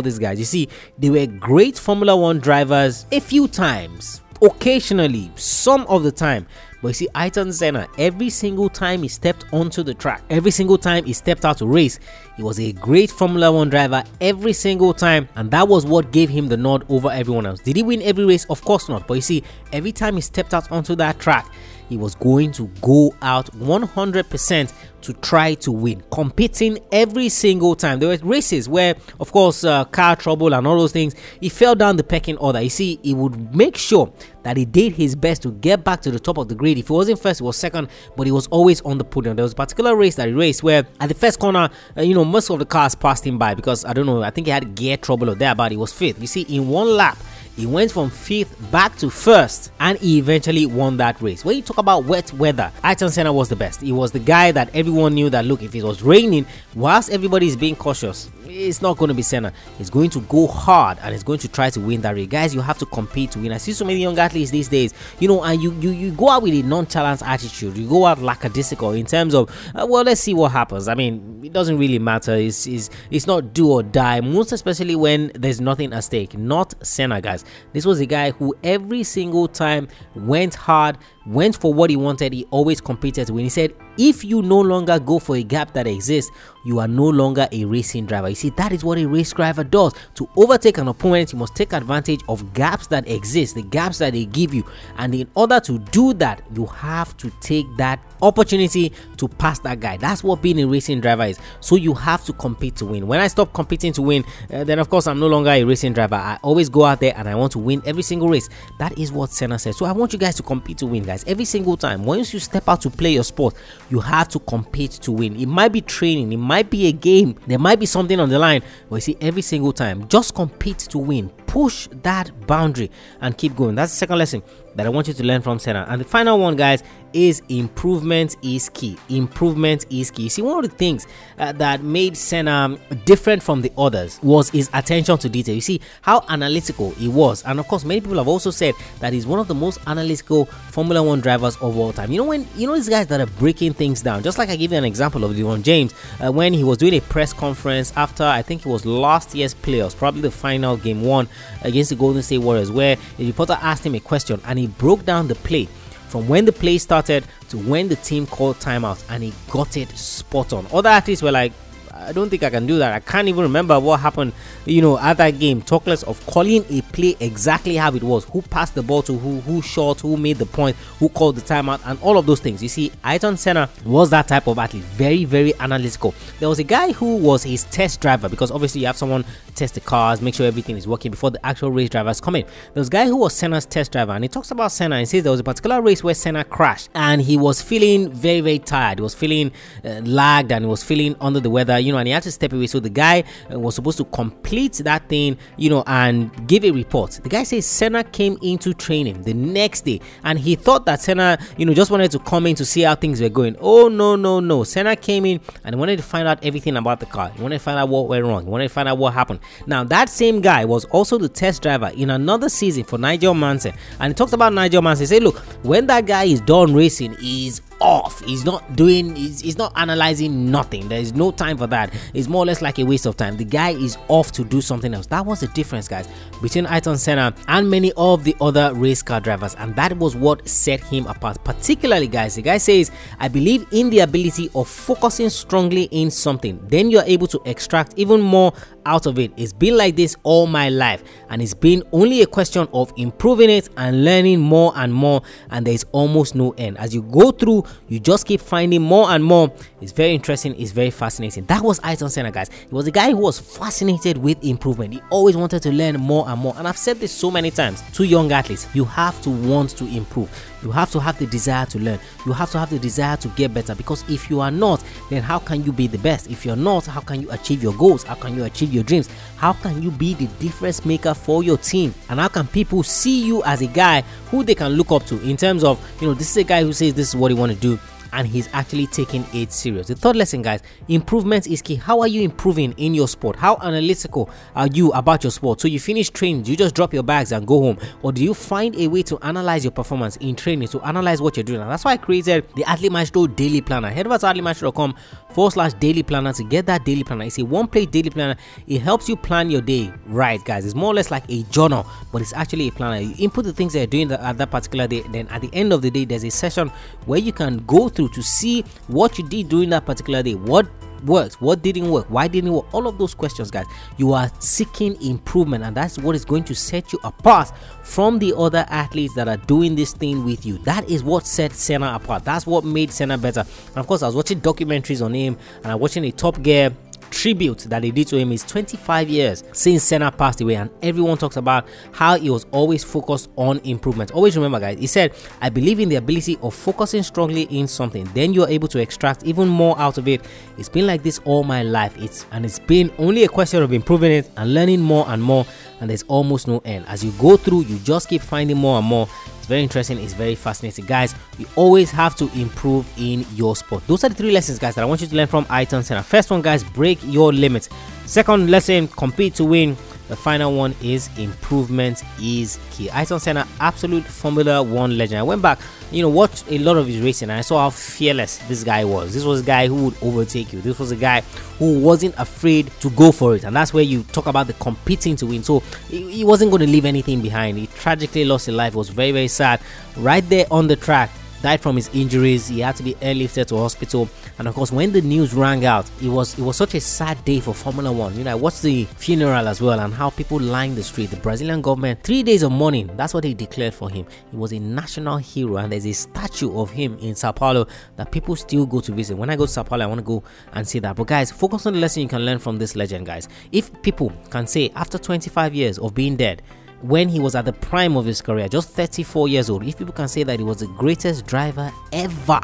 these 0.00 0.18
guys, 0.18 0.38
you 0.38 0.46
see, 0.46 0.68
they 0.98 1.10
were 1.10 1.26
great 1.26 1.78
Formula 1.78 2.16
One 2.16 2.38
drivers 2.38 3.04
a 3.12 3.20
few 3.20 3.46
times 3.46 4.22
occasionally, 4.42 5.30
some 5.36 5.86
of 5.86 6.02
the 6.02 6.12
time, 6.12 6.46
but 6.84 6.90
you 6.90 6.94
see, 6.94 7.08
Ayrton 7.16 7.50
Senna, 7.50 7.88
every 7.96 8.28
single 8.28 8.68
time 8.68 9.00
he 9.00 9.08
stepped 9.08 9.46
onto 9.54 9.82
the 9.82 9.94
track, 9.94 10.22
every 10.28 10.50
single 10.50 10.76
time 10.76 11.06
he 11.06 11.14
stepped 11.14 11.46
out 11.46 11.56
to 11.56 11.66
race, 11.66 11.98
he 12.36 12.42
was 12.42 12.60
a 12.60 12.72
great 12.72 13.10
Formula 13.10 13.50
One 13.50 13.70
driver 13.70 14.04
every 14.20 14.52
single 14.52 14.92
time, 14.92 15.26
and 15.36 15.50
that 15.50 15.66
was 15.66 15.86
what 15.86 16.12
gave 16.12 16.28
him 16.28 16.46
the 16.46 16.58
nod 16.58 16.84
over 16.90 17.10
everyone 17.10 17.46
else. 17.46 17.60
Did 17.60 17.76
he 17.76 17.82
win 17.82 18.02
every 18.02 18.26
race? 18.26 18.44
Of 18.50 18.60
course 18.66 18.90
not. 18.90 19.06
But 19.06 19.14
you 19.14 19.22
see, 19.22 19.42
every 19.72 19.92
time 19.92 20.16
he 20.16 20.20
stepped 20.20 20.52
out 20.52 20.70
onto 20.70 20.94
that 20.96 21.18
track, 21.18 21.50
he 21.94 21.98
was 21.98 22.16
going 22.16 22.50
to 22.50 22.66
go 22.80 23.14
out 23.22 23.46
100% 23.52 24.72
to 25.02 25.12
try 25.12 25.54
to 25.54 25.70
win, 25.70 26.02
competing 26.10 26.78
every 26.90 27.28
single 27.28 27.76
time. 27.76 28.00
There 28.00 28.08
were 28.08 28.16
races 28.16 28.68
where, 28.68 28.96
of 29.20 29.30
course, 29.30 29.62
uh, 29.62 29.84
car 29.84 30.16
trouble 30.16 30.52
and 30.54 30.66
all 30.66 30.76
those 30.78 30.90
things, 30.90 31.14
he 31.40 31.48
fell 31.48 31.76
down 31.76 31.96
the 31.96 32.02
pecking 32.02 32.36
order. 32.38 32.60
You 32.60 32.70
see, 32.70 32.98
he 33.02 33.14
would 33.14 33.54
make 33.54 33.76
sure 33.76 34.12
that 34.42 34.56
he 34.56 34.64
did 34.64 34.94
his 34.94 35.14
best 35.14 35.42
to 35.42 35.52
get 35.52 35.84
back 35.84 36.00
to 36.02 36.10
the 36.10 36.18
top 36.18 36.36
of 36.36 36.48
the 36.48 36.54
grid. 36.56 36.78
If 36.78 36.88
he 36.88 36.92
wasn't 36.92 37.20
first, 37.20 37.38
he 37.38 37.44
was 37.44 37.56
second, 37.56 37.88
but 38.16 38.26
he 38.26 38.32
was 38.32 38.48
always 38.48 38.80
on 38.80 38.98
the 38.98 39.04
podium. 39.04 39.36
There 39.36 39.44
was 39.44 39.52
a 39.52 39.56
particular 39.56 39.94
race 39.94 40.16
that 40.16 40.26
he 40.26 40.34
raced 40.34 40.64
where 40.64 40.84
at 40.98 41.08
the 41.08 41.14
first 41.14 41.38
corner, 41.38 41.70
uh, 41.96 42.02
you 42.02 42.14
know, 42.14 42.24
most 42.24 42.50
of 42.50 42.58
the 42.58 42.66
cars 42.66 42.96
passed 42.96 43.24
him 43.24 43.38
by 43.38 43.54
because 43.54 43.84
I 43.84 43.92
don't 43.92 44.06
know, 44.06 44.22
I 44.22 44.30
think 44.30 44.48
he 44.48 44.50
had 44.50 44.74
gear 44.74 44.96
trouble 44.96 45.30
or 45.30 45.36
there, 45.36 45.54
but 45.54 45.70
he 45.70 45.76
was 45.76 45.92
fifth. 45.92 46.20
You 46.20 46.26
see, 46.26 46.42
in 46.42 46.68
one 46.68 46.88
lap, 46.88 47.16
he 47.56 47.66
went 47.66 47.92
from 47.92 48.10
fifth 48.10 48.56
back 48.72 48.96
to 48.96 49.10
first 49.10 49.70
and 49.78 49.96
he 49.98 50.18
eventually 50.18 50.66
won 50.66 50.96
that 50.96 51.20
race. 51.22 51.44
When 51.44 51.56
you 51.56 51.62
talk 51.62 51.78
about 51.78 52.04
wet 52.04 52.32
weather, 52.32 52.72
Ayrton 52.82 53.10
Senna 53.10 53.32
was 53.32 53.48
the 53.48 53.56
best. 53.56 53.80
He 53.80 53.92
was 53.92 54.10
the 54.10 54.18
guy 54.18 54.50
that 54.52 54.70
everyone 54.74 55.14
knew 55.14 55.30
that 55.30 55.44
look, 55.44 55.62
if 55.62 55.74
it 55.74 55.84
was 55.84 56.02
raining, 56.02 56.46
whilst 56.74 57.10
everybody 57.10 57.46
is 57.46 57.56
being 57.56 57.76
cautious, 57.76 58.30
it's 58.46 58.82
not 58.82 58.96
going 58.96 59.08
to 59.08 59.14
be 59.14 59.22
Senna. 59.22 59.52
He's 59.78 59.90
going 59.90 60.10
to 60.10 60.20
go 60.22 60.46
hard 60.46 60.98
and 61.02 61.12
he's 61.12 61.22
going 61.22 61.38
to 61.40 61.48
try 61.48 61.70
to 61.70 61.80
win 61.80 62.00
that 62.02 62.14
race. 62.14 62.28
Guys, 62.28 62.54
you 62.54 62.60
have 62.60 62.78
to 62.78 62.86
compete 62.86 63.30
to 63.32 63.38
win. 63.38 63.52
I 63.52 63.58
see 63.58 63.72
so 63.72 63.84
many 63.84 64.00
young 64.00 64.18
athletes 64.18 64.50
these 64.50 64.68
days, 64.68 64.94
you 65.20 65.28
know, 65.28 65.42
and 65.42 65.62
you 65.62 65.72
you, 65.80 65.90
you 65.90 66.12
go 66.12 66.30
out 66.30 66.42
with 66.42 66.54
a 66.54 66.62
nonchalant 66.62 67.22
attitude. 67.22 67.76
You 67.76 67.88
go 67.88 68.06
out 68.06 68.20
lackadaisical 68.20 68.92
in 68.92 69.06
terms 69.06 69.34
of, 69.34 69.50
uh, 69.74 69.86
well, 69.88 70.04
let's 70.04 70.20
see 70.20 70.34
what 70.34 70.52
happens. 70.52 70.88
I 70.88 70.94
mean, 70.94 71.40
it 71.44 71.52
doesn't 71.52 71.78
really 71.78 71.98
matter. 71.98 72.34
It's, 72.34 72.66
it's, 72.66 72.90
it's 73.10 73.26
not 73.26 73.52
do 73.52 73.70
or 73.70 73.82
die, 73.82 74.20
most 74.20 74.52
especially 74.52 74.96
when 74.96 75.32
there's 75.34 75.60
nothing 75.60 75.92
at 75.92 76.04
stake. 76.04 76.36
Not 76.36 76.74
Senna, 76.84 77.20
guys. 77.20 77.44
This 77.72 77.86
was 77.86 78.00
a 78.00 78.06
guy 78.06 78.30
who 78.32 78.54
every 78.62 79.02
single 79.02 79.48
time 79.48 79.88
went 80.14 80.54
hard, 80.54 80.98
went 81.26 81.56
for 81.56 81.72
what 81.72 81.90
he 81.90 81.96
wanted. 81.96 82.32
He 82.32 82.44
always 82.50 82.80
competed 82.80 83.30
when 83.30 83.44
he 83.44 83.48
said, 83.48 83.74
if 83.96 84.24
you 84.24 84.42
no 84.42 84.60
longer 84.60 84.98
go 84.98 85.18
for 85.18 85.36
a 85.36 85.42
gap 85.42 85.72
that 85.74 85.86
exists, 85.86 86.30
you 86.64 86.80
are 86.80 86.88
no 86.88 87.08
longer 87.08 87.46
a 87.52 87.64
racing 87.64 88.06
driver. 88.06 88.28
You 88.28 88.34
see, 88.34 88.50
that 88.50 88.72
is 88.72 88.84
what 88.84 88.98
a 88.98 89.06
race 89.06 89.32
driver 89.32 89.64
does. 89.64 89.94
To 90.14 90.28
overtake 90.36 90.78
an 90.78 90.88
opponent, 90.88 91.32
you 91.32 91.38
must 91.38 91.54
take 91.54 91.72
advantage 91.72 92.20
of 92.28 92.52
gaps 92.54 92.88
that 92.88 93.08
exist, 93.08 93.54
the 93.54 93.62
gaps 93.62 93.98
that 93.98 94.12
they 94.12 94.24
give 94.24 94.52
you. 94.52 94.64
And 94.98 95.14
in 95.14 95.30
order 95.34 95.60
to 95.60 95.78
do 95.78 96.12
that, 96.14 96.42
you 96.54 96.66
have 96.66 97.16
to 97.18 97.30
take 97.40 97.66
that 97.76 98.00
opportunity 98.22 98.92
to 99.16 99.28
pass 99.28 99.58
that 99.60 99.80
guy. 99.80 99.96
That's 99.96 100.24
what 100.24 100.42
being 100.42 100.60
a 100.60 100.66
racing 100.66 101.00
driver 101.00 101.24
is. 101.24 101.38
So 101.60 101.76
you 101.76 101.94
have 101.94 102.24
to 102.24 102.32
compete 102.32 102.76
to 102.76 102.86
win. 102.86 103.06
When 103.06 103.20
I 103.20 103.28
stop 103.28 103.52
competing 103.52 103.92
to 103.94 104.02
win, 104.02 104.24
uh, 104.52 104.64
then 104.64 104.78
of 104.78 104.90
course 104.90 105.06
I'm 105.06 105.18
no 105.18 105.26
longer 105.26 105.50
a 105.50 105.64
racing 105.64 105.92
driver. 105.92 106.16
I 106.16 106.38
always 106.42 106.68
go 106.68 106.84
out 106.84 107.00
there 107.00 107.14
and 107.16 107.28
I 107.28 107.34
want 107.34 107.52
to 107.52 107.58
win 107.58 107.82
every 107.84 108.02
single 108.02 108.28
race. 108.28 108.48
That 108.78 108.98
is 108.98 109.12
what 109.12 109.30
Senna 109.30 109.58
says. 109.58 109.76
So 109.76 109.86
I 109.86 109.92
want 109.92 110.12
you 110.12 110.18
guys 110.18 110.34
to 110.36 110.42
compete 110.42 110.78
to 110.78 110.86
win, 110.86 111.04
guys. 111.04 111.24
Every 111.26 111.44
single 111.44 111.76
time. 111.76 112.04
Once 112.04 112.32
you 112.32 112.40
step 112.40 112.68
out 112.68 112.80
to 112.82 112.90
play 112.90 113.12
your 113.12 113.24
sport, 113.24 113.54
you 113.90 114.00
have 114.00 114.28
to 114.28 114.38
compete 114.38 114.92
to 114.92 115.12
win. 115.12 115.36
It 115.36 115.46
might 115.46 115.72
be 115.72 115.80
training, 115.80 116.32
it 116.32 116.38
might 116.38 116.70
be 116.70 116.86
a 116.86 116.92
game, 116.92 117.38
there 117.46 117.58
might 117.58 117.78
be 117.80 117.86
something 117.86 118.18
on 118.18 118.28
the 118.28 118.38
line, 118.38 118.62
but 118.88 118.96
you 118.96 119.00
see, 119.00 119.16
every 119.20 119.42
single 119.42 119.72
time, 119.72 120.06
just 120.08 120.34
compete 120.34 120.78
to 120.78 120.98
win. 120.98 121.28
Push 121.46 121.88
that 122.02 122.46
boundary 122.46 122.90
and 123.20 123.38
keep 123.38 123.54
going. 123.54 123.74
That's 123.74 123.92
the 123.92 123.98
second 123.98 124.18
lesson 124.18 124.42
that 124.76 124.86
I 124.86 124.88
want 124.88 125.08
you 125.08 125.14
to 125.14 125.24
learn 125.24 125.42
from 125.42 125.58
Senna. 125.58 125.86
And 125.88 126.00
the 126.00 126.04
final 126.04 126.38
one, 126.38 126.56
guys, 126.56 126.82
is 127.14 127.42
improvement 127.48 128.36
is 128.42 128.68
key. 128.70 128.98
Improvement 129.08 129.86
is 129.88 130.10
key. 130.10 130.24
You 130.24 130.28
see, 130.28 130.42
one 130.42 130.64
of 130.64 130.70
the 130.70 130.76
things 130.76 131.06
uh, 131.38 131.52
that 131.52 131.82
made 131.82 132.16
Senna 132.16 132.76
different 133.04 133.42
from 133.42 133.62
the 133.62 133.72
others 133.78 134.18
was 134.22 134.50
his 134.50 134.68
attention 134.74 135.16
to 135.18 135.28
detail. 135.28 135.54
You 135.54 135.60
see 135.60 135.80
how 136.02 136.24
analytical 136.28 136.90
he 136.92 137.08
was, 137.08 137.42
and 137.44 137.60
of 137.60 137.68
course, 137.68 137.84
many 137.84 138.00
people 138.00 138.18
have 138.18 138.28
also 138.28 138.50
said 138.50 138.74
that 139.00 139.12
he's 139.12 139.26
one 139.26 139.38
of 139.38 139.48
the 139.48 139.54
most 139.54 139.78
analytical 139.86 140.46
Formula 140.46 141.02
One 141.02 141.20
drivers 141.20 141.56
of 141.56 141.78
all 141.78 141.92
time. 141.92 142.10
You 142.10 142.18
know 142.18 142.24
when 142.24 142.46
you 142.56 142.66
know 142.66 142.74
these 142.74 142.88
guys 142.88 143.06
that 143.06 143.20
are 143.20 143.26
breaking 143.26 143.74
things 143.74 144.02
down. 144.02 144.22
Just 144.22 144.38
like 144.38 144.48
I 144.48 144.56
gave 144.56 144.72
you 144.72 144.78
an 144.78 144.84
example 144.84 145.22
of 145.24 145.32
LeBron 145.32 145.62
James 145.62 145.94
uh, 146.20 146.32
when 146.32 146.52
he 146.52 146.64
was 146.64 146.78
doing 146.78 146.94
a 146.94 147.00
press 147.00 147.32
conference 147.32 147.92
after 147.96 148.24
I 148.24 148.42
think 148.42 148.66
it 148.66 148.68
was 148.68 148.84
last 148.84 149.34
year's 149.34 149.54
playoffs, 149.54 149.96
probably 149.96 150.22
the 150.22 150.30
final 150.30 150.76
game 150.76 151.02
one 151.02 151.28
against 151.62 151.90
the 151.90 151.96
Golden 151.96 152.22
State 152.22 152.38
Warriors, 152.38 152.72
where 152.72 152.96
the 153.16 153.26
reporter 153.26 153.56
asked 153.60 153.86
him 153.86 153.94
a 153.94 154.00
question 154.00 154.40
and 154.46 154.58
he 154.58 154.63
broke 154.66 155.04
down 155.04 155.28
the 155.28 155.34
play 155.36 155.68
from 156.08 156.28
when 156.28 156.44
the 156.44 156.52
play 156.52 156.78
started 156.78 157.24
to 157.48 157.58
when 157.58 157.88
the 157.88 157.96
team 157.96 158.26
called 158.26 158.56
timeout 158.56 159.02
and 159.10 159.22
he 159.22 159.32
got 159.50 159.76
it 159.76 159.88
spot 159.96 160.52
on. 160.52 160.66
Other 160.72 160.88
athletes 160.90 161.22
were 161.22 161.32
like, 161.32 161.52
I 161.96 162.12
don't 162.12 162.28
think 162.28 162.42
I 162.42 162.50
can 162.50 162.66
do 162.66 162.78
that. 162.78 162.92
I 162.92 163.00
can't 163.00 163.28
even 163.28 163.42
remember 163.42 163.78
what 163.78 164.00
happened, 164.00 164.32
you 164.64 164.82
know, 164.82 164.98
at 164.98 165.16
that 165.18 165.38
game. 165.38 165.62
Talk 165.62 165.86
less 165.86 166.02
of 166.02 166.24
calling 166.26 166.64
a 166.68 166.82
play 166.82 167.16
exactly 167.20 167.76
how 167.76 167.94
it 167.94 168.02
was. 168.02 168.24
Who 168.24 168.42
passed 168.42 168.74
the 168.74 168.82
ball 168.82 169.02
to 169.02 169.16
who, 169.16 169.40
who 169.40 169.62
shot, 169.62 170.00
who 170.00 170.16
made 170.16 170.38
the 170.38 170.46
point, 170.46 170.76
who 170.98 171.08
called 171.08 171.36
the 171.36 171.42
timeout, 171.42 171.80
and 171.86 171.98
all 172.00 172.18
of 172.18 172.26
those 172.26 172.40
things. 172.40 172.62
You 172.62 172.68
see, 172.68 172.90
Ayrton 173.04 173.36
Senna 173.36 173.68
was 173.84 174.10
that 174.10 174.26
type 174.26 174.46
of 174.48 174.58
athlete, 174.58 174.82
very, 174.82 175.24
very 175.24 175.54
analytical. 175.60 176.14
There 176.40 176.48
was 176.48 176.58
a 176.58 176.64
guy 176.64 176.92
who 176.92 177.16
was 177.16 177.44
his 177.44 177.64
test 177.64 178.00
driver 178.00 178.28
because 178.28 178.50
obviously 178.50 178.80
you 178.80 178.86
have 178.88 178.96
someone 178.96 179.24
test 179.54 179.74
the 179.74 179.80
cars, 179.80 180.20
make 180.20 180.34
sure 180.34 180.46
everything 180.46 180.76
is 180.76 180.88
working 180.88 181.12
before 181.12 181.30
the 181.30 181.44
actual 181.46 181.70
race 181.70 181.90
drivers 181.90 182.20
come 182.20 182.34
in. 182.36 182.44
There 182.44 182.80
was 182.80 182.88
a 182.88 182.90
guy 182.90 183.06
who 183.06 183.16
was 183.16 183.34
Senna's 183.34 183.66
test 183.66 183.92
driver, 183.92 184.12
and 184.12 184.24
he 184.24 184.28
talks 184.28 184.50
about 184.50 184.72
Senna 184.72 184.96
and 184.96 185.08
says 185.08 185.22
there 185.22 185.30
was 185.30 185.40
a 185.40 185.44
particular 185.44 185.80
race 185.80 186.02
where 186.02 186.14
Senna 186.14 186.42
crashed, 186.44 186.90
and 186.94 187.22
he 187.22 187.36
was 187.36 187.62
feeling 187.62 188.10
very, 188.12 188.40
very 188.40 188.58
tired. 188.58 188.98
He 188.98 189.02
was 189.02 189.14
feeling 189.14 189.52
uh, 189.84 190.00
lagged 190.04 190.50
and 190.50 190.64
he 190.64 190.68
was 190.68 190.82
feeling 190.82 191.14
under 191.20 191.40
the 191.40 191.50
weather, 191.50 191.78
you 191.84 191.92
know, 191.92 191.98
and 191.98 192.08
he 192.08 192.12
had 192.12 192.22
to 192.24 192.32
step 192.32 192.52
away. 192.52 192.66
So 192.66 192.80
the 192.80 192.90
guy 192.90 193.24
uh, 193.52 193.58
was 193.58 193.74
supposed 193.74 193.98
to 193.98 194.04
complete 194.04 194.74
that 194.74 195.08
thing, 195.08 195.36
you 195.56 195.70
know, 195.70 195.84
and 195.86 196.46
give 196.46 196.64
a 196.64 196.70
report. 196.70 197.20
The 197.22 197.28
guy 197.28 197.44
says 197.44 197.66
Senna 197.66 198.04
came 198.04 198.38
into 198.42 198.74
training 198.74 199.22
the 199.22 199.34
next 199.34 199.82
day, 199.84 200.00
and 200.22 200.38
he 200.38 200.56
thought 200.56 200.86
that 200.86 201.00
Senna, 201.00 201.38
you 201.56 201.66
know, 201.66 201.74
just 201.74 201.90
wanted 201.90 202.10
to 202.12 202.18
come 202.18 202.46
in 202.46 202.54
to 202.56 202.64
see 202.64 202.82
how 202.82 202.94
things 202.94 203.20
were 203.20 203.28
going. 203.28 203.56
Oh 203.60 203.88
no, 203.88 204.16
no, 204.16 204.40
no! 204.40 204.64
Senna 204.64 204.96
came 204.96 205.26
in 205.26 205.40
and 205.64 205.78
wanted 205.78 205.96
to 205.96 206.02
find 206.02 206.26
out 206.26 206.44
everything 206.44 206.76
about 206.76 207.00
the 207.00 207.06
car. 207.06 207.30
He 207.30 207.42
wanted 207.42 207.58
to 207.58 207.64
find 207.64 207.78
out 207.78 207.88
what 207.88 208.08
went 208.08 208.24
wrong. 208.24 208.44
He 208.44 208.50
wanted 208.50 208.68
to 208.68 208.74
find 208.74 208.88
out 208.88 208.98
what 208.98 209.14
happened. 209.14 209.40
Now, 209.66 209.84
that 209.84 210.08
same 210.08 210.40
guy 210.40 210.64
was 210.64 210.84
also 210.86 211.18
the 211.18 211.28
test 211.28 211.62
driver 211.62 211.90
in 211.96 212.10
another 212.10 212.48
season 212.48 212.84
for 212.84 212.98
Nigel 212.98 213.34
Mansell. 213.34 213.72
And 214.00 214.10
he 214.10 214.14
talked 214.14 214.32
about 214.32 214.52
Nigel 214.52 214.82
Mansell. 214.82 215.02
He 215.02 215.06
said, 215.06 215.22
Look, 215.22 215.38
when 215.64 215.86
that 215.86 216.06
guy 216.06 216.24
is 216.24 216.40
done 216.40 216.74
racing, 216.74 217.14
he's 217.16 217.60
off. 217.84 218.20
He's 218.24 218.46
not 218.46 218.76
doing, 218.76 219.14
he's, 219.14 219.40
he's 219.40 219.58
not 219.58 219.72
analyzing 219.76 220.50
nothing. 220.50 220.88
There 220.88 220.98
is 220.98 221.12
no 221.12 221.30
time 221.30 221.58
for 221.58 221.66
that. 221.66 221.92
It's 222.14 222.28
more 222.28 222.42
or 222.42 222.46
less 222.46 222.62
like 222.62 222.78
a 222.78 222.84
waste 222.84 223.04
of 223.04 223.16
time. 223.18 223.36
The 223.36 223.44
guy 223.44 223.72
is 223.72 223.98
off 224.08 224.32
to 224.32 224.44
do 224.44 224.62
something 224.62 224.94
else. 224.94 225.06
That 225.08 225.26
was 225.26 225.40
the 225.40 225.48
difference, 225.48 225.86
guys, 225.86 226.08
between 226.40 226.66
Ayrton 226.66 226.96
Senna 226.96 227.34
and 227.46 227.70
many 227.70 227.92
of 227.98 228.24
the 228.24 228.34
other 228.40 228.72
race 228.74 229.02
car 229.02 229.20
drivers. 229.20 229.54
And 229.56 229.76
that 229.76 229.96
was 229.98 230.16
what 230.16 230.48
set 230.48 230.80
him 230.80 231.06
apart. 231.06 231.44
Particularly, 231.44 232.08
guys, 232.08 232.36
the 232.36 232.42
guy 232.42 232.56
says, 232.56 232.90
I 233.20 233.28
believe 233.28 233.66
in 233.70 233.90
the 233.90 234.00
ability 234.00 234.50
of 234.54 234.66
focusing 234.66 235.28
strongly 235.28 235.84
in 235.90 236.10
something. 236.10 236.58
Then 236.68 236.90
you're 236.90 237.04
able 237.04 237.26
to 237.26 237.40
extract 237.44 237.92
even 237.96 238.22
more 238.22 238.54
out 238.86 239.06
of 239.06 239.18
it. 239.18 239.32
It's 239.36 239.52
been 239.52 239.76
like 239.76 239.96
this 239.96 240.16
all 240.22 240.46
my 240.46 240.68
life, 240.68 241.02
and 241.30 241.40
it's 241.40 241.54
been 241.54 241.82
only 241.92 242.22
a 242.22 242.26
question 242.26 242.68
of 242.72 242.92
improving 242.96 243.50
it 243.50 243.68
and 243.76 244.04
learning 244.04 244.40
more 244.40 244.72
and 244.76 244.92
more. 244.92 245.22
And 245.50 245.66
there's 245.66 245.84
almost 245.92 246.34
no 246.34 246.52
end. 246.52 246.78
As 246.78 246.94
you 246.94 247.02
go 247.02 247.30
through, 247.30 247.64
you 247.88 248.00
just 248.00 248.26
keep 248.26 248.40
finding 248.40 248.82
more 248.82 249.10
and 249.10 249.22
more. 249.22 249.52
It's 249.80 249.92
very 249.92 250.14
interesting, 250.14 250.54
it's 250.58 250.72
very 250.72 250.90
fascinating. 250.90 251.44
That 251.46 251.62
was 251.62 251.80
Ayrton 251.84 252.10
Senna, 252.10 252.30
guys. 252.30 252.50
He 252.50 252.74
was 252.74 252.86
a 252.86 252.90
guy 252.90 253.10
who 253.10 253.18
was 253.18 253.38
fascinated 253.38 254.18
with 254.18 254.42
improvement. 254.44 254.94
He 254.94 255.02
always 255.10 255.36
wanted 255.36 255.62
to 255.62 255.72
learn 255.72 255.96
more 255.96 256.28
and 256.28 256.40
more. 256.40 256.54
And 256.56 256.66
I've 256.66 256.78
said 256.78 257.00
this 257.00 257.12
so 257.12 257.30
many 257.30 257.50
times 257.50 257.82
to 257.92 258.04
young 258.04 258.32
athletes 258.32 258.66
you 258.74 258.84
have 258.84 259.20
to 259.22 259.30
want 259.30 259.70
to 259.76 259.86
improve. 259.86 260.30
You 260.64 260.72
have 260.72 260.90
to 260.92 261.00
have 261.00 261.18
the 261.18 261.26
desire 261.26 261.66
to 261.66 261.78
learn. 261.78 261.98
You 262.26 262.32
have 262.32 262.50
to 262.52 262.58
have 262.58 262.70
the 262.70 262.78
desire 262.78 263.16
to 263.18 263.28
get 263.28 263.52
better 263.52 263.74
because 263.74 264.02
if 264.08 264.30
you 264.30 264.40
are 264.40 264.50
not, 264.50 264.82
then 265.10 265.22
how 265.22 265.38
can 265.38 265.62
you 265.64 265.72
be 265.72 265.86
the 265.86 265.98
best? 265.98 266.30
If 266.30 266.46
you're 266.46 266.56
not, 266.56 266.86
how 266.86 267.00
can 267.00 267.20
you 267.20 267.30
achieve 267.30 267.62
your 267.62 267.74
goals? 267.74 268.02
How 268.02 268.14
can 268.14 268.34
you 268.34 268.44
achieve 268.44 268.72
your 268.72 268.82
dreams? 268.82 269.08
How 269.36 269.52
can 269.52 269.82
you 269.82 269.90
be 269.90 270.14
the 270.14 270.26
difference 270.38 270.84
maker 270.84 271.14
for 271.14 271.42
your 271.42 271.58
team? 271.58 271.94
And 272.08 272.18
how 272.18 272.28
can 272.28 272.46
people 272.46 272.82
see 272.82 273.24
you 273.24 273.44
as 273.44 273.60
a 273.60 273.66
guy 273.66 274.02
who 274.30 274.42
they 274.42 274.54
can 274.54 274.72
look 274.72 274.90
up 274.90 275.04
to 275.06 275.22
in 275.28 275.36
terms 275.36 275.64
of, 275.64 275.78
you 276.00 276.08
know, 276.08 276.14
this 276.14 276.30
is 276.30 276.38
a 276.38 276.44
guy 276.44 276.62
who 276.62 276.72
says 276.72 276.94
this 276.94 277.08
is 277.08 277.16
what 277.16 277.30
he 277.30 277.36
want 277.36 277.52
to 277.52 277.58
do 277.58 277.78
and 278.14 278.26
he's 278.26 278.48
actually 278.52 278.86
taking 278.86 279.26
it 279.34 279.52
serious. 279.52 279.88
The 279.88 279.96
third 279.96 280.16
lesson, 280.16 280.40
guys, 280.42 280.62
improvement 280.88 281.46
is 281.46 281.60
key. 281.60 281.74
How 281.74 282.00
are 282.00 282.08
you 282.08 282.22
improving 282.22 282.72
in 282.76 282.94
your 282.94 283.08
sport? 283.08 283.36
How 283.36 283.58
analytical 283.60 284.30
are 284.54 284.68
you 284.68 284.92
about 284.92 285.24
your 285.24 285.32
sport? 285.32 285.60
So 285.60 285.68
you 285.68 285.80
finish 285.80 286.10
training, 286.10 286.42
do 286.42 286.52
you 286.52 286.56
just 286.56 286.74
drop 286.74 286.94
your 286.94 287.02
bags 287.02 287.32
and 287.32 287.46
go 287.46 287.60
home, 287.60 287.78
or 288.02 288.12
do 288.12 288.22
you 288.22 288.32
find 288.32 288.74
a 288.76 288.86
way 288.88 289.02
to 289.02 289.18
analyze 289.18 289.64
your 289.64 289.72
performance 289.72 290.16
in 290.16 290.36
training 290.36 290.68
to 290.68 290.80
analyze 290.82 291.20
what 291.20 291.36
you're 291.36 291.44
doing? 291.44 291.60
And 291.60 291.70
that's 291.70 291.84
why 291.84 291.92
I 291.92 291.96
created 291.96 292.46
the 292.54 292.64
Athlete 292.64 292.92
Maestro 292.92 293.26
Daily 293.26 293.60
Planner. 293.60 293.90
Head 293.90 294.06
over 294.06 294.16
to 294.16 294.26
athletemaestro.com 294.26 294.94
forward 295.30 295.50
slash 295.50 295.72
daily 295.74 296.04
planner 296.04 296.32
to 296.32 296.44
get 296.44 296.66
that 296.66 296.84
daily 296.84 297.02
planner. 297.02 297.24
It's 297.24 297.38
a 297.38 297.44
one 297.44 297.66
page 297.66 297.90
daily 297.90 298.10
planner. 298.10 298.36
It 298.68 298.80
helps 298.80 299.08
you 299.08 299.16
plan 299.16 299.50
your 299.50 299.60
day 299.60 299.92
right, 300.06 300.42
guys. 300.44 300.64
It's 300.64 300.76
more 300.76 300.92
or 300.92 300.94
less 300.94 301.10
like 301.10 301.24
a 301.28 301.42
journal, 301.44 301.84
but 302.12 302.22
it's 302.22 302.32
actually 302.32 302.68
a 302.68 302.72
planner. 302.72 303.00
You 303.00 303.14
input 303.18 303.44
the 303.44 303.52
things 303.52 303.72
that 303.72 303.80
you're 303.80 303.86
doing 303.88 304.12
at 304.12 304.38
that 304.38 304.50
particular 304.50 304.86
day. 304.86 305.02
Then 305.10 305.26
at 305.28 305.42
the 305.42 305.50
end 305.52 305.72
of 305.72 305.82
the 305.82 305.90
day, 305.90 306.04
there's 306.04 306.24
a 306.24 306.30
session 306.30 306.68
where 307.06 307.18
you 307.18 307.32
can 307.32 307.58
go 307.66 307.88
through 307.88 308.03
to 308.08 308.22
see 308.22 308.62
what 308.88 309.18
you 309.18 309.28
did 309.28 309.48
during 309.48 309.70
that 309.70 309.86
particular 309.86 310.22
day. 310.22 310.34
What 310.34 310.66
worked, 311.04 311.40
what 311.40 311.62
didn't 311.62 311.90
work, 311.90 312.06
why 312.08 312.28
didn't 312.28 312.52
work, 312.52 312.72
all 312.72 312.86
of 312.86 312.98
those 312.98 313.14
questions, 313.14 313.50
guys. 313.50 313.66
You 313.98 314.12
are 314.12 314.30
seeking 314.38 315.00
improvement, 315.02 315.64
and 315.64 315.76
that's 315.76 315.98
what 315.98 316.14
is 316.14 316.24
going 316.24 316.44
to 316.44 316.54
set 316.54 316.92
you 316.92 316.98
apart 317.04 317.52
from 317.82 318.18
the 318.18 318.34
other 318.36 318.64
athletes 318.68 319.14
that 319.14 319.28
are 319.28 319.36
doing 319.36 319.74
this 319.74 319.92
thing 319.92 320.24
with 320.24 320.46
you. 320.46 320.58
That 320.58 320.88
is 320.88 321.02
what 321.04 321.26
set 321.26 321.52
Senna 321.52 321.94
apart. 321.94 322.24
That's 322.24 322.46
what 322.46 322.64
made 322.64 322.90
Senna 322.90 323.18
better. 323.18 323.40
And 323.68 323.76
of 323.76 323.86
course, 323.86 324.02
I 324.02 324.06
was 324.06 324.16
watching 324.16 324.40
documentaries 324.40 325.04
on 325.04 325.14
him, 325.14 325.36
and 325.62 325.66
I 325.66 325.74
was 325.74 325.82
watching 325.82 326.04
a 326.04 326.12
Top 326.12 326.40
Gear 326.42 326.74
tribute 327.24 327.60
that 327.60 327.80
they 327.80 327.90
did 327.90 328.06
to 328.06 328.18
him 328.18 328.32
is 328.32 328.42
25 328.42 329.08
years 329.08 329.44
since 329.52 329.82
Senna 329.82 330.12
passed 330.12 330.42
away, 330.42 330.56
and 330.56 330.68
everyone 330.82 331.16
talks 331.16 331.38
about 331.38 331.66
how 331.90 332.18
he 332.18 332.28
was 332.28 332.44
always 332.50 332.84
focused 332.84 333.30
on 333.36 333.60
improvement. 333.60 334.10
Always 334.10 334.36
remember, 334.36 334.60
guys, 334.60 334.78
he 334.78 334.86
said, 334.86 335.14
I 335.40 335.48
believe 335.48 335.80
in 335.80 335.88
the 335.88 335.94
ability 335.94 336.36
of 336.42 336.52
focusing 336.52 337.02
strongly 337.02 337.44
in 337.44 337.66
something, 337.66 338.04
then 338.12 338.34
you're 338.34 338.48
able 338.50 338.68
to 338.68 338.78
extract 338.78 339.24
even 339.24 339.48
more 339.48 339.74
out 339.78 339.96
of 339.96 340.06
it. 340.06 340.20
It's 340.58 340.68
been 340.68 340.86
like 340.86 341.02
this 341.02 341.18
all 341.24 341.44
my 341.44 341.62
life, 341.62 341.96
it's 341.96 342.26
and 342.30 342.44
it's 342.44 342.58
been 342.58 342.92
only 342.98 343.24
a 343.24 343.28
question 343.28 343.62
of 343.62 343.72
improving 343.72 344.12
it 344.12 344.28
and 344.36 344.52
learning 344.52 344.82
more 344.82 345.06
and 345.08 345.22
more, 345.22 345.46
and 345.80 345.88
there's 345.88 346.02
almost 346.08 346.46
no 346.46 346.58
end. 346.66 346.84
As 346.88 347.02
you 347.02 347.12
go 347.12 347.38
through, 347.38 347.62
you 347.62 347.78
just 347.78 348.10
keep 348.10 348.20
finding 348.20 348.58
more 348.58 348.76
and 348.76 348.86
more. 348.86 349.08
It's 349.44 349.48
very 349.50 349.62
interesting, 349.62 349.98
it's 349.98 350.14
very 350.14 350.34
fascinating. 350.36 350.86
Guys, 350.86 351.14
you 351.36 351.46
always 351.54 351.90
have 351.90 352.16
to 352.16 352.30
improve 352.32 352.90
in 352.96 353.26
your 353.34 353.54
sport. 353.54 353.86
Those 353.86 354.02
are 354.02 354.08
the 354.08 354.14
three 354.14 354.30
lessons, 354.30 354.58
guys, 354.58 354.74
that 354.74 354.80
I 354.80 354.86
want 354.86 355.02
you 355.02 355.06
to 355.06 355.14
learn 355.14 355.26
from 355.26 355.44
Ayrton 355.50 355.82
Senna. 355.82 356.02
First 356.02 356.30
one, 356.30 356.40
guys, 356.40 356.64
break 356.64 356.98
your 357.02 357.30
limits. 357.30 357.68
Second 358.06 358.50
lesson, 358.50 358.88
compete 358.88 359.34
to 359.34 359.44
win. 359.44 359.76
The 360.08 360.16
final 360.16 360.54
one 360.54 360.74
is 360.82 361.08
improvement 361.16 362.02
is 362.20 362.58
key. 362.70 362.90
Ayrton 362.90 363.18
Senna, 363.18 363.48
absolute 363.58 364.04
Formula 364.04 364.62
One 364.62 364.98
legend. 364.98 365.18
I 365.18 365.22
went 365.22 365.40
back, 365.40 365.58
you 365.90 366.02
know, 366.02 366.10
watched 366.10 366.44
a 366.50 366.58
lot 366.58 366.76
of 366.76 366.86
his 366.86 367.00
racing 367.00 367.30
and 367.30 367.38
I 367.38 367.40
saw 367.40 367.58
how 367.58 367.70
fearless 367.70 368.36
this 368.48 368.64
guy 368.64 368.84
was. 368.84 369.14
This 369.14 369.24
was 369.24 369.40
a 369.40 369.44
guy 369.44 369.66
who 369.66 369.86
would 369.86 369.94
overtake 370.02 370.52
you. 370.52 370.60
This 370.60 370.78
was 370.78 370.90
a 370.90 370.96
guy 370.96 371.22
who 371.58 371.78
wasn't 371.80 372.14
afraid 372.18 372.70
to 372.80 372.90
go 372.90 373.12
for 373.12 373.34
it. 373.34 373.44
And 373.44 373.56
that's 373.56 373.72
where 373.72 373.84
you 373.84 374.02
talk 374.04 374.26
about 374.26 374.46
the 374.46 374.52
competing 374.54 375.16
to 375.16 375.26
win. 375.26 375.42
So 375.42 375.60
he, 375.88 376.24
wasn't 376.24 376.50
going 376.50 376.60
to 376.60 376.66
leave 376.66 376.84
anything 376.84 377.22
behind. 377.22 377.56
He 377.56 377.66
tragically 377.68 378.24
lost 378.24 378.46
his 378.46 378.54
life. 378.54 378.74
It 378.74 378.78
was 378.78 378.90
very, 378.90 379.12
very 379.12 379.28
sad. 379.28 379.60
Right 379.96 380.28
there 380.28 380.46
on 380.50 380.66
the 380.66 380.76
track, 380.76 381.10
died 381.44 381.60
from 381.60 381.76
his 381.76 381.90
injuries. 381.92 382.48
He 382.48 382.60
had 382.60 382.74
to 382.76 382.82
be 382.82 382.94
airlifted 382.94 383.48
to 383.48 383.58
hospital. 383.58 384.08
And 384.38 384.48
of 384.48 384.54
course, 384.54 384.72
when 384.72 384.92
the 384.92 385.02
news 385.02 385.34
rang 385.34 385.66
out, 385.66 385.88
it 386.02 386.08
was 386.08 386.38
it 386.38 386.42
was 386.42 386.56
such 386.56 386.74
a 386.74 386.80
sad 386.80 387.22
day 387.26 387.38
for 387.38 387.52
Formula 387.52 387.92
One. 387.92 388.16
You 388.16 388.24
know, 388.24 388.32
I 388.32 388.34
watched 388.34 388.62
the 388.62 388.86
funeral 388.96 389.46
as 389.46 389.60
well 389.60 389.78
and 389.78 389.92
how 389.92 390.08
people 390.08 390.40
lined 390.40 390.74
the 390.74 390.82
street. 390.82 391.10
The 391.10 391.16
Brazilian 391.16 391.60
government, 391.60 392.02
three 392.02 392.22
days 392.22 392.42
of 392.42 392.50
mourning. 392.50 392.90
That's 392.96 393.12
what 393.12 393.24
they 393.24 393.34
declared 393.34 393.74
for 393.74 393.90
him. 393.90 394.06
He 394.30 394.38
was 394.38 394.54
a 394.54 394.58
national 394.58 395.18
hero, 395.18 395.58
and 395.58 395.70
there's 395.70 395.84
a 395.84 395.92
statue 395.92 396.58
of 396.58 396.70
him 396.70 396.96
in 396.98 397.14
Sao 397.14 397.32
Paulo 397.32 397.66
that 397.96 398.10
people 398.10 398.36
still 398.36 398.64
go 398.64 398.80
to 398.80 398.92
visit. 398.92 399.18
When 399.18 399.28
I 399.28 399.36
go 399.36 399.44
to 399.44 399.52
Sao 399.52 399.64
Paulo, 399.64 399.84
I 399.84 399.86
want 399.86 399.98
to 399.98 400.04
go 400.04 400.22
and 400.54 400.66
see 400.66 400.78
that. 400.78 400.96
But 400.96 401.08
guys, 401.08 401.30
focus 401.30 401.66
on 401.66 401.74
the 401.74 401.78
lesson 401.78 402.02
you 402.04 402.08
can 402.08 402.24
learn 402.24 402.38
from 402.38 402.56
this 402.56 402.74
legend, 402.74 403.04
guys. 403.04 403.28
If 403.52 403.70
people 403.82 404.14
can 404.30 404.46
say 404.46 404.72
after 404.76 404.96
25 404.96 405.54
years 405.54 405.78
of 405.78 405.92
being 405.94 406.16
dead 406.16 406.40
when 406.84 407.08
he 407.08 407.18
was 407.18 407.34
at 407.34 407.46
the 407.46 407.52
prime 407.52 407.96
of 407.96 408.04
his 408.04 408.20
career, 408.20 408.46
just 408.46 408.68
34 408.68 409.28
years 409.28 409.48
old, 409.48 409.66
if 409.66 409.78
people 409.78 409.94
can 409.94 410.06
say 410.06 410.22
that 410.22 410.38
he 410.38 410.44
was 410.44 410.58
the 410.58 410.66
greatest 410.66 411.26
driver 411.26 411.72
ever 411.92 412.40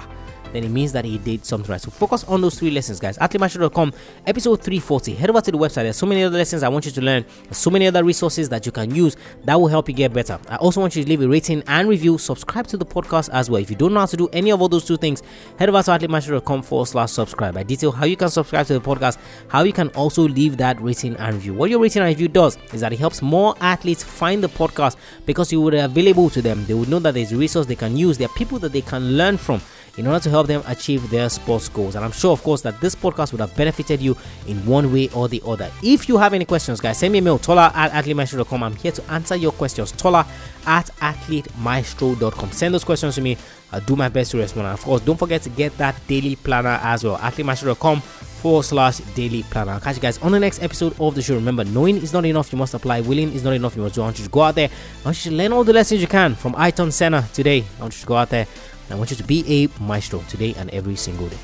then 0.53 0.65
it 0.65 0.71
means 0.71 0.93
that 0.93 1.05
he 1.05 1.19
did 1.19 1.45
something 1.45 1.71
right. 1.71 1.81
So 1.81 1.91
focus 1.91 2.25
on 2.25 2.41
those 2.41 2.59
three 2.59 2.71
lessons, 2.71 3.01
guys. 3.01 3.19
AthleteMaestro.com, 3.19 3.93
episode 4.27 4.57
340. 4.63 5.15
Head 5.15 5.31
over 5.31 5.41
to 5.41 5.51
the 5.51 5.59
website. 5.59 5.83
There's 5.83 5.97
so 5.97 6.07
many 6.07 6.23
other 6.23 6.37
lessons 6.37 6.63
I 6.63 6.69
want 6.69 6.87
you 6.87 6.93
to 6.93 7.01
learn. 7.01 7.25
There's 7.45 7.59
so 7.59 7.71
many 7.71 7.87
other 7.87 8.05
resources 8.05 8.49
that 8.49 8.67
you 8.67 8.73
can 8.73 8.95
use 8.95 9.17
that 9.45 9.61
will 9.61 9.69
help 9.69 9.89
you 9.89 9.95
get 9.95 10.13
better. 10.13 10.39
I 10.49 10.57
also 10.57 10.81
want 10.81 10.97
you 10.97 11.03
to 11.03 11.09
leave 11.09 11.23
a 11.23 11.29
rating 11.29 11.63
and 11.67 11.89
review. 11.89 12.19
Subscribe 12.19 12.67
to 12.69 12.77
the 12.77 12.87
podcast 12.87 13.31
as 13.33 13.51
well. 13.51 13.61
If 13.61 13.71
you 13.71 13.77
don't 13.77 13.95
know 13.95 14.01
how 14.01 14.07
to 14.07 14.17
do 14.17 14.29
any 14.33 14.51
of 14.51 14.61
all 14.61 14.69
those 14.69 14.85
two 14.85 14.97
things, 14.97 15.23
head 15.59 15.69
over 15.69 15.83
to 15.83 15.91
AthleteMaestro.com 15.91 16.63
forward 16.63 16.87
slash 16.87 17.11
subscribe. 17.13 17.57
I 17.57 17.63
detail 17.63 17.93
how 17.93 18.05
you 18.07 18.17
can 18.17 18.29
subscribe 18.29 18.67
to 18.67 18.75
the 18.75 18.81
podcast, 18.81 19.19
how 19.49 19.63
you 19.63 19.73
can 19.73 19.89
also 19.91 20.27
leave 20.27 20.57
that 20.59 20.81
rating 20.81 21.17
and 21.17 21.35
review. 21.35 21.55
What 21.55 21.71
your 21.71 21.81
rating 21.81 22.03
and 22.03 22.09
review 22.09 22.29
does 22.29 22.59
is 22.73 22.81
that 22.81 22.93
it 22.93 22.99
helps 22.99 23.23
more 23.23 23.55
athletes 23.61 24.03
find 24.03 24.43
the 24.43 24.49
podcast 24.49 24.97
because 25.27 25.53
you 25.53 25.61
would 25.61 25.73
be 25.73 25.79
available 25.79 26.31
to 26.31 26.43
them. 26.43 26.65
They 26.67 26.75
would 26.75 26.89
know 26.89 26.99
that 27.01 27.15
there's 27.15 27.33
a 27.33 27.37
resource 27.37 27.67
they 27.67 27.77
can 27.77 27.97
use. 27.97 28.19
There 28.19 28.27
are 28.27 28.35
people 28.35 28.59
that 28.61 28.73
they 28.73 28.83
can 28.83 29.17
learn 29.17 29.37
from 29.37 29.61
in 29.97 30.07
order 30.07 30.21
to 30.21 30.31
help 30.31 30.40
them 30.47 30.63
achieve 30.67 31.09
their 31.11 31.29
sports 31.29 31.69
goals. 31.69 31.95
And 31.95 32.05
I'm 32.05 32.13
sure, 32.13 32.33
of 32.33 32.43
course, 32.43 32.63
that 32.63 32.81
this 32.81 32.95
podcast 32.95 33.33
would 33.33 33.41
have 33.41 33.55
benefited 33.57 34.01
you 34.01 34.17
in 34.47 34.65
one 34.67 34.93
way 34.93 35.09
or 35.11 35.29
the 35.29 35.43
other. 35.47 35.71
If 35.83 36.09
you 36.09 36.19
have 36.19 36.35
any 36.35 36.45
questions, 36.45 36.81
guys, 36.81 36.99
send 36.99 37.13
me 37.13 37.19
a 37.19 37.23
mail, 37.23 37.39
tola 37.39 37.73
at 37.75 37.93
athletemaestro.com. 37.93 38.63
I'm 38.63 38.77
here 38.77 38.93
to 38.93 39.13
answer 39.13 39.37
your 39.37 39.53
questions. 39.53 39.93
Tola 39.93 40.27
at 40.67 40.87
athletemaestro.com. 41.01 42.53
Send 42.53 42.75
those 42.75 42.85
questions 42.85 43.15
to 43.17 43.21
me. 43.21 43.37
I'll 43.73 43.81
do 43.81 43.97
my 43.97 44.09
best 44.09 44.33
to 44.33 44.39
respond. 44.39 44.67
And 44.67 44.75
of 44.75 44.85
course, 44.85 45.01
don't 45.01 45.17
forget 45.19 45.43
to 45.43 45.49
get 45.51 45.77
that 45.79 45.97
daily 46.07 46.37
planner 46.37 46.81
as 46.83 47.05
well. 47.05 47.19
athletemaestro.com 47.19 48.03
forward 48.41 48.65
slash 48.65 48.99
daily 49.15 49.43
planner. 49.45 49.73
I'll 49.73 49.81
catch 49.81 49.97
you 49.97 50.03
guys 50.03 50.19
on 50.19 50.33
the 50.33 50.41
next 50.41 50.63
episode 50.63 50.99
of 50.99 51.15
the 51.15 51.23
show. 51.23 51.35
Remember, 51.35 51.63
knowing 51.65 51.97
is 51.99 52.13
not 52.13 52.25
enough, 52.25 52.51
you 52.53 52.59
must 52.59 52.75
apply. 52.75 53.03
Willing 53.03 53.33
is 53.33 53.45
not 53.45 53.53
enough, 53.53 53.77
you 53.77 53.83
must 53.83 53.95
do. 53.95 54.01
I 54.01 54.05
want 54.05 54.19
you 54.19 54.25
to 54.25 54.31
go 54.31 54.43
out 54.43 54.55
there. 54.55 54.69
I 54.69 55.05
want 55.05 55.25
you 55.25 55.31
to 55.31 55.37
learn 55.37 55.53
all 55.53 55.63
the 55.63 55.73
lessons 55.73 56.01
you 56.01 56.07
can 56.09 56.35
from 56.35 56.55
Ayrton 56.59 56.91
Senna 56.91 57.29
today. 57.33 57.65
I 57.79 57.83
want 57.83 57.95
you 57.95 58.01
to 58.01 58.07
go 58.07 58.17
out 58.17 58.31
there 58.31 58.47
I 58.93 58.97
want 58.97 59.11
you 59.11 59.17
to 59.17 59.25
be 59.25 59.45
a 59.47 59.83
maestro 59.83 60.21
today 60.29 60.55
and 60.57 60.71
every 60.71 60.97
single 60.97 61.29
day. 61.29 61.39